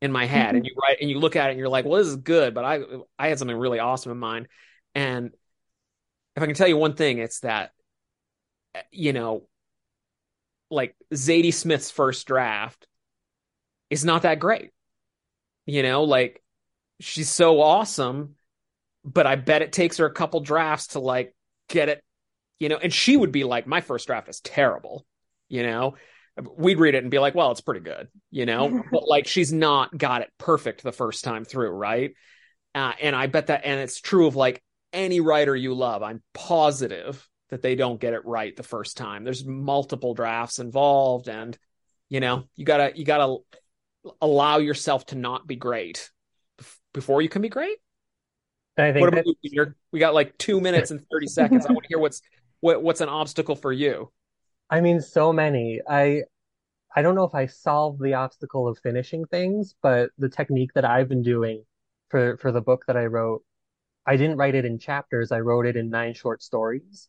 in 0.01 0.11
my 0.11 0.25
head. 0.25 0.55
And 0.55 0.65
you 0.65 0.75
write 0.83 0.99
and 1.01 1.11
you 1.11 1.19
look 1.19 1.37
at 1.37 1.49
it 1.49 1.51
and 1.51 1.59
you're 1.59 1.69
like, 1.69 1.85
well, 1.85 1.99
this 1.99 2.09
is 2.09 2.17
good, 2.17 2.55
but 2.55 2.65
I 2.65 2.81
I 3.19 3.29
had 3.29 3.39
something 3.39 3.57
really 3.57 3.79
awesome 3.79 4.13
in 4.13 4.19
mind. 4.19 4.49
And 4.95 5.35
if 6.37 6.43
I 6.43 6.47
can 6.47 6.55
tell 6.55 6.69
you 6.69 6.79
one 6.79 6.95
thing, 6.95 7.19
it's 7.19 7.41
that 7.41 7.73
you 8.93 9.13
know, 9.13 9.49
like 10.71 10.97
Zadie 11.13 11.53
Smith's 11.53 11.91
first 11.91 12.27
draft 12.27 12.87
is 13.91 14.05
not 14.05 14.23
that 14.23 14.39
great. 14.39 14.71
You 15.67 15.83
know, 15.83 16.05
like 16.05 16.43
she's 17.01 17.29
so 17.29 17.61
awesome, 17.61 18.37
but 19.05 19.27
I 19.27 19.37
bet 19.37 19.63
it 19.63 19.73
takes 19.73 19.99
her 19.99 20.07
a 20.07 20.13
couple 20.13 20.41
drafts 20.41 20.89
to 20.89 21.01
like 21.01 21.35
get 21.69 21.89
it, 21.89 22.03
you 22.59 22.69
know, 22.69 22.79
and 22.79 22.93
she 22.93 23.17
would 23.17 23.33
be 23.33 23.45
like, 23.45 23.67
my 23.67 23.81
first 23.81 24.07
draft 24.07 24.29
is 24.29 24.41
terrible, 24.41 25.05
you 25.49 25.63
know. 25.63 25.97
We'd 26.57 26.79
read 26.79 26.95
it 26.95 27.03
and 27.03 27.11
be 27.11 27.19
like, 27.19 27.35
well, 27.35 27.51
it's 27.51 27.61
pretty 27.61 27.81
good, 27.81 28.09
you 28.31 28.47
know, 28.47 28.83
but 28.93 29.07
like 29.07 29.27
she's 29.27 29.53
not 29.53 29.97
got 29.97 30.23
it 30.23 30.31
perfect 30.39 30.83
the 30.83 30.93
first 30.93 31.25
time 31.25 31.45
through, 31.45 31.71
right? 31.71 32.13
Uh, 32.75 32.93
and 33.01 33.17
I 33.17 33.27
bet 33.27 33.49
that, 33.49 33.63
and 33.65 33.81
it's 33.81 34.01
true 34.01 34.27
of 34.27 34.37
like 34.37 34.63
any 34.93 35.21
writer 35.21 35.55
you 35.57 35.75
love. 35.75 36.03
I'm 36.03 36.23
positive 36.35 37.27
that 37.51 37.63
they 37.63 37.75
don't 37.75 38.01
get 38.01 38.15
it 38.15 38.25
right 38.25 38.55
the 38.55 38.63
first 38.63 38.97
time. 38.97 39.25
There's 39.25 39.45
multiple 39.45 40.15
drafts 40.15 40.59
involved, 40.59 41.29
and 41.29 41.59
you 42.09 42.21
know, 42.21 42.45
you 42.57 42.65
gotta 42.65 42.93
you 42.95 43.05
gotta 43.05 43.39
allow 44.21 44.59
yourself 44.59 45.07
to 45.07 45.15
not 45.15 45.47
be 45.47 45.57
great 45.57 46.11
before 46.93 47.23
you 47.23 47.29
can 47.29 47.43
be 47.43 47.49
great. 47.49 47.79
I 48.79 48.93
think 48.93 49.03
What 49.03 49.37
you, 49.43 49.75
We 49.93 49.99
got 49.99 50.15
like 50.15 50.37
two 50.39 50.61
minutes 50.61 50.91
and 50.91 51.05
thirty 51.13 51.27
seconds. 51.27 51.67
I 51.67 51.73
want 51.73 51.85
to 51.85 51.89
hear 51.89 51.99
what's 51.99 52.23
what 52.61 52.83
what's 52.83 53.01
an 53.01 53.09
obstacle 53.09 53.57
for 53.57 53.73
you. 53.73 54.11
I 54.71 54.81
mean, 54.81 55.01
so 55.01 55.33
many. 55.33 55.81
I 55.89 56.23
I 56.95 57.03
don't 57.03 57.15
know 57.15 57.25
if 57.25 57.35
I 57.35 57.47
solved 57.47 58.03
the 58.03 58.15
obstacle 58.15 58.69
of 58.69 58.79
finishing 58.79 59.25
things, 59.27 59.75
but 59.83 60.11
the 60.19 60.29
technique 60.29 60.73
that 60.75 60.85
I've 60.85 61.09
been 61.09 61.23
doing 61.23 61.65
for 62.09 62.37
for 62.39 62.53
the 62.53 62.61
book 62.61 62.85
that 62.87 62.97
I 62.97 63.07
wrote, 63.07 63.43
I 64.07 64.17
didn't 64.17 64.37
write 64.39 64.55
it 64.55 64.65
in 64.65 64.79
chapters. 64.79 65.33
I 65.33 65.41
wrote 65.41 65.67
it 65.67 65.77
in 65.77 65.91
nine 65.91 66.15
short 66.15 66.43
stories. 66.43 67.09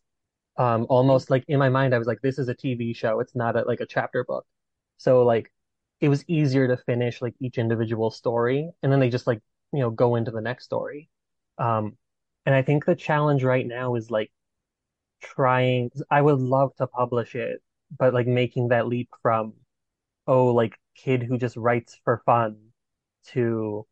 Um, 0.58 0.86
almost 0.90 1.30
like 1.30 1.46
in 1.48 1.58
my 1.60 1.70
mind, 1.70 1.96
I 1.96 1.98
was 1.98 2.08
like, 2.08 2.22
this 2.22 2.38
is 2.38 2.50
a 2.50 2.56
TV 2.56 2.96
show. 2.96 3.20
It's 3.22 3.36
not 3.36 3.56
a, 3.56 3.64
like 3.64 3.80
a 3.80 3.86
chapter 3.86 4.24
book. 4.24 4.46
So 4.98 5.24
like, 5.24 5.52
it 6.02 6.10
was 6.10 6.26
easier 6.28 6.68
to 6.68 6.78
finish 6.78 7.22
like 7.22 7.36
each 7.40 7.58
individual 7.58 8.12
story, 8.12 8.72
and 8.84 8.92
then 8.92 9.00
they 9.00 9.10
just 9.10 9.28
like 9.28 9.42
you 9.74 9.80
know 9.80 9.92
go 9.92 10.16
into 10.16 10.32
the 10.32 10.42
next 10.42 10.66
story. 10.66 11.10
Um, 11.58 11.98
and 12.46 12.56
I 12.56 12.64
think 12.64 12.86
the 12.86 12.96
challenge 12.96 13.44
right 13.44 13.66
now 13.68 13.96
is 13.96 14.12
like 14.12 14.32
trying. 15.22 15.92
I 16.12 16.22
would 16.22 16.40
love 16.40 16.76
to 16.78 16.88
publish 16.88 17.36
it, 17.36 17.62
but 17.98 18.14
like 18.14 18.28
making 18.28 18.70
that 18.70 18.88
leap 18.88 19.10
from, 19.22 19.54
oh, 20.28 20.48
like 20.48 20.78
kid 20.96 21.24
who 21.24 21.38
just 21.38 21.58
writes 21.58 22.00
for 22.06 22.24
fun 22.26 22.58
to 23.28 23.86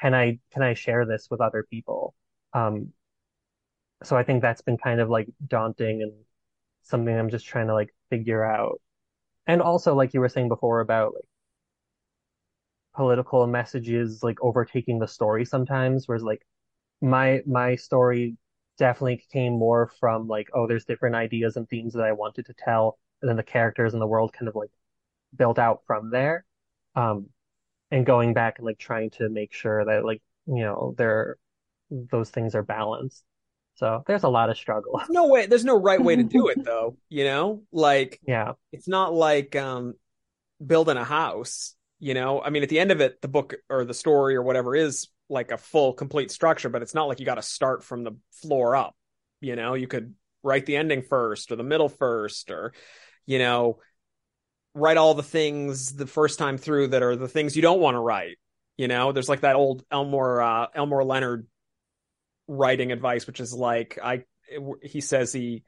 can 0.00 0.14
I 0.14 0.40
can 0.52 0.62
I 0.62 0.74
share 0.74 1.06
this 1.06 1.28
with 1.30 1.40
other 1.40 1.64
people? 1.70 2.14
Um, 2.54 2.92
so 4.02 4.16
I 4.16 4.22
think 4.22 4.42
that's 4.42 4.62
been 4.62 4.78
kind 4.78 5.00
of 5.00 5.10
like 5.10 5.28
daunting 5.46 6.02
and 6.02 6.12
something 6.82 7.16
I'm 7.16 7.30
just 7.30 7.46
trying 7.46 7.68
to 7.68 7.74
like 7.74 7.94
figure 8.10 8.44
out. 8.44 8.80
And 9.46 9.62
also, 9.62 9.94
like 9.94 10.14
you 10.14 10.20
were 10.20 10.28
saying 10.28 10.48
before 10.48 10.80
about 10.80 11.14
like 11.14 11.24
political 13.00 13.46
messages 13.46 14.22
like 14.22 14.38
overtaking 14.42 14.98
the 14.98 15.08
story 15.08 15.44
sometimes, 15.44 16.06
whereas 16.06 16.22
like 16.22 16.42
my 17.02 17.42
my 17.46 17.76
story 17.76 18.36
definitely 18.78 19.24
came 19.32 19.54
more 19.54 19.90
from 20.00 20.28
like, 20.28 20.48
oh, 20.54 20.66
there's 20.66 20.84
different 20.86 21.16
ideas 21.16 21.56
and 21.56 21.68
themes 21.68 21.94
that 21.94 22.04
I 22.04 22.12
wanted 22.12 22.46
to 22.46 22.54
tell, 22.54 22.98
and 23.22 23.28
then 23.28 23.36
the 23.36 23.42
characters 23.56 23.92
and 23.94 24.02
the 24.02 24.06
world 24.06 24.32
kind 24.32 24.48
of 24.48 24.56
like 24.56 24.70
built 25.36 25.58
out 25.58 25.82
from 25.86 26.10
there. 26.10 26.44
Um, 26.94 27.28
and 27.90 28.06
going 28.06 28.34
back 28.34 28.58
and 28.58 28.66
like 28.66 28.78
trying 28.78 29.10
to 29.10 29.28
make 29.28 29.52
sure 29.52 29.84
that 29.84 30.04
like, 30.04 30.22
you 30.46 30.62
know, 30.62 30.94
there 30.98 31.36
those 31.90 32.30
things 32.30 32.54
are 32.54 32.62
balanced. 32.62 33.24
So 33.76 34.02
there's 34.06 34.24
a 34.24 34.28
lot 34.28 34.50
of 34.50 34.58
struggle. 34.58 34.98
There's 34.98 35.10
no 35.10 35.28
way. 35.28 35.46
There's 35.46 35.64
no 35.64 35.80
right 35.80 36.02
way 36.02 36.16
to 36.16 36.24
do 36.24 36.48
it, 36.48 36.58
though. 36.64 36.96
You 37.08 37.24
know, 37.24 37.62
like 37.72 38.20
Yeah. 38.26 38.52
it's 38.72 38.88
not 38.88 39.14
like 39.14 39.56
um 39.56 39.94
building 40.64 40.96
a 40.98 41.04
house. 41.04 41.74
You 42.00 42.14
know, 42.14 42.42
I 42.42 42.50
mean, 42.50 42.62
at 42.62 42.70
the 42.70 42.80
end 42.80 42.90
of 42.90 43.00
it, 43.00 43.20
the 43.20 43.28
book 43.28 43.54
or 43.68 43.84
the 43.84 43.94
story 43.94 44.34
or 44.34 44.42
whatever 44.42 44.74
is 44.74 45.08
like 45.28 45.52
a 45.52 45.58
full, 45.58 45.92
complete 45.92 46.30
structure, 46.30 46.70
but 46.70 46.82
it's 46.82 46.94
not 46.94 47.08
like 47.08 47.20
you 47.20 47.26
got 47.26 47.34
to 47.36 47.42
start 47.42 47.84
from 47.84 48.04
the 48.04 48.12
floor 48.32 48.74
up. 48.74 48.96
You 49.40 49.54
know, 49.54 49.74
you 49.74 49.86
could 49.86 50.14
write 50.42 50.66
the 50.66 50.76
ending 50.76 51.02
first 51.02 51.52
or 51.52 51.56
the 51.56 51.62
middle 51.62 51.88
first, 51.88 52.50
or 52.50 52.72
you 53.26 53.38
know, 53.38 53.78
write 54.74 54.96
all 54.96 55.14
the 55.14 55.22
things 55.22 55.94
the 55.94 56.06
first 56.06 56.38
time 56.38 56.58
through 56.58 56.88
that 56.88 57.02
are 57.02 57.16
the 57.16 57.28
things 57.28 57.54
you 57.54 57.62
don't 57.62 57.80
want 57.80 57.94
to 57.94 58.00
write. 58.00 58.38
You 58.76 58.88
know, 58.88 59.12
there's 59.12 59.28
like 59.28 59.42
that 59.42 59.56
old 59.56 59.84
Elmore 59.90 60.40
uh, 60.40 60.66
Elmore 60.74 61.04
Leonard 61.04 61.46
writing 62.48 62.92
advice, 62.92 63.26
which 63.26 63.40
is 63.40 63.52
like 63.52 63.98
I 64.02 64.24
he 64.82 65.00
says 65.00 65.32
he 65.32 65.64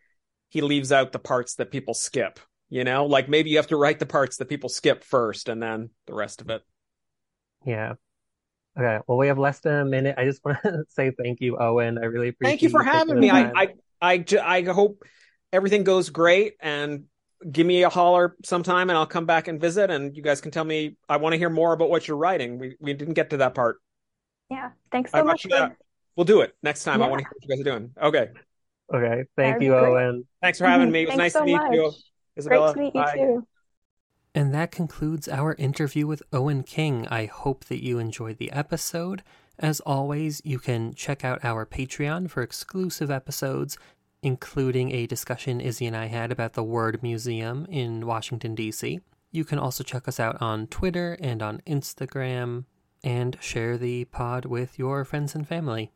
he 0.49 0.61
leaves 0.61 0.93
out 0.93 1.13
the 1.13 1.19
parts 1.19 1.57
that 1.57 1.71
people 1.71 1.95
skip. 1.95 2.41
You 2.73 2.85
know, 2.85 3.05
like 3.05 3.29
maybe 3.29 3.51
you 3.51 3.59
have 3.59 3.67
to 3.67 3.77
write 3.77 3.99
the 3.99 4.07
parts 4.07 4.39
that 4.39 4.49
people 4.49 4.71
skip 4.71 5.05
first, 5.05 5.51
and 5.51 5.63
then 5.63 5.91
the 6.07 6.15
rest 6.15 6.41
of 6.41 6.49
it. 6.49 6.63
Yeah. 7.67 7.97
Okay. 8.79 8.99
Well, 9.07 9.19
we 9.19 9.27
have 9.27 9.37
less 9.39 9.61
than 9.61 9.75
a 9.75 9.85
minute. 9.85 10.15
I 10.17 10.25
just 10.25 10.43
want 10.43 10.57
to 10.63 10.85
say 10.89 11.11
thank 11.11 11.43
you, 11.43 11.59
Owen. 11.59 11.99
I 11.99 12.07
really 12.07 12.29
appreciate 12.29 12.53
Thank 12.53 12.63
you 12.63 12.71
for 12.71 12.83
having 12.83 13.21
me. 13.21 13.31
I. 13.31 13.53
I 13.55 13.69
I, 14.01 14.25
I 14.43 14.63
hope 14.63 15.03
everything 15.53 15.85
goes 15.85 16.09
great, 16.09 16.55
and 16.61 17.05
give 17.49 17.67
me 17.67 17.83
a 17.83 17.91
holler 17.91 18.37
sometime, 18.43 18.89
and 18.89 18.97
I'll 18.97 19.05
come 19.05 19.27
back 19.27 19.49
and 19.49 19.61
visit, 19.61 19.91
and 19.91 20.17
you 20.17 20.23
guys 20.23 20.41
can 20.41 20.51
tell 20.51 20.65
me. 20.65 20.97
I 21.11 21.19
want 21.19 21.35
to 21.35 21.37
hear 21.37 21.51
more 21.51 21.75
about 21.75 21.91
what 21.91 22.09
you're 22.09 22.17
writing. 22.17 22.59
We 22.59 22.77
we 22.81 22.95
didn't 22.95 23.15
get 23.15 23.29
to 23.31 23.37
that 23.37 23.55
part. 23.55 23.83
Yeah. 24.49 24.71
Thanks 24.91 25.11
so 25.11 25.19
much 25.19 25.45
much. 25.45 25.53
that. 25.53 25.73
for- 25.73 25.77
We'll 26.17 26.25
do 26.25 26.41
it 26.41 26.55
next 26.63 26.85
time. 26.85 27.03
I 27.03 27.07
want 27.09 27.19
to 27.21 27.25
hear 27.25 27.33
what 27.35 27.49
you 27.49 27.55
guys 27.55 27.61
are 27.61 27.79
doing. 27.79 27.91
Okay. 28.03 28.31
Okay. 28.95 29.25
Thank 29.37 29.57
That'd 29.57 29.63
you. 29.63 29.75
Owen. 29.75 30.27
Thanks 30.41 30.59
for 30.59 30.67
having 30.67 30.91
me. 30.91 31.03
It 31.03 31.07
was 31.09 31.17
Thanks 31.17 31.19
nice 31.19 31.33
so 31.35 31.41
to 31.41 31.47
meet 31.47 31.75
you, 31.75 31.85
much. 31.85 31.95
Isabella. 32.37 32.73
Great 32.73 32.75
to 32.75 32.85
meet 32.85 32.95
you 32.95 33.03
Bye. 33.03 33.17
too. 33.17 33.47
And 34.35 34.55
that 34.55 34.71
concludes 34.71 35.29
our 35.29 35.55
interview 35.55 36.07
with 36.07 36.23
Owen 36.33 36.63
King. 36.63 37.07
I 37.09 37.27
hope 37.27 37.67
that 37.67 37.85
you 37.85 37.99
enjoyed 37.99 38.39
the 38.39 38.51
episode. 38.53 39.23
As 39.59 39.81
always, 39.81 40.41
you 40.45 40.59
can 40.59 40.95
check 40.95 41.25
out 41.25 41.45
our 41.45 41.67
Patreon 41.67 42.31
for 42.31 42.43
exclusive 42.43 43.11
episodes, 43.11 43.77
including 44.23 44.91
a 44.93 45.07
discussion 45.07 45.61
Izzy 45.61 45.87
and 45.87 45.97
I 45.97 46.07
had 46.07 46.33
about 46.33 46.55
the 46.55 46.63
Word 46.63 47.03
Museum 47.03 47.67
in 47.69 48.07
Washington, 48.07 48.55
D.C. 48.55 49.01
You 49.31 49.45
can 49.45 49.59
also 49.59 49.85
check 49.85 50.09
us 50.09 50.19
out 50.19 50.41
on 50.41 50.67
Twitter 50.67 51.19
and 51.21 51.43
on 51.43 51.61
Instagram, 51.67 52.65
and 53.05 53.37
share 53.41 53.77
the 53.77 54.05
pod 54.07 54.47
with 54.47 54.79
your 54.79 55.05
friends 55.05 55.35
and 55.35 55.47
family. 55.47 55.93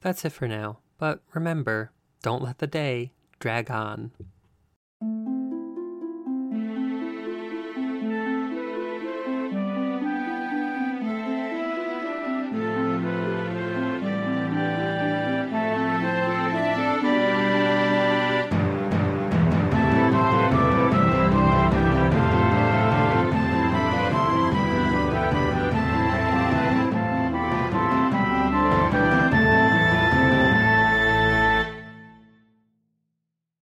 That's 0.00 0.24
it 0.24 0.32
for 0.32 0.48
now, 0.48 0.80
but 0.98 1.22
remember, 1.32 1.92
don't 2.22 2.42
let 2.42 2.58
the 2.58 2.66
day 2.66 3.12
drag 3.38 3.70
on. 3.70 4.12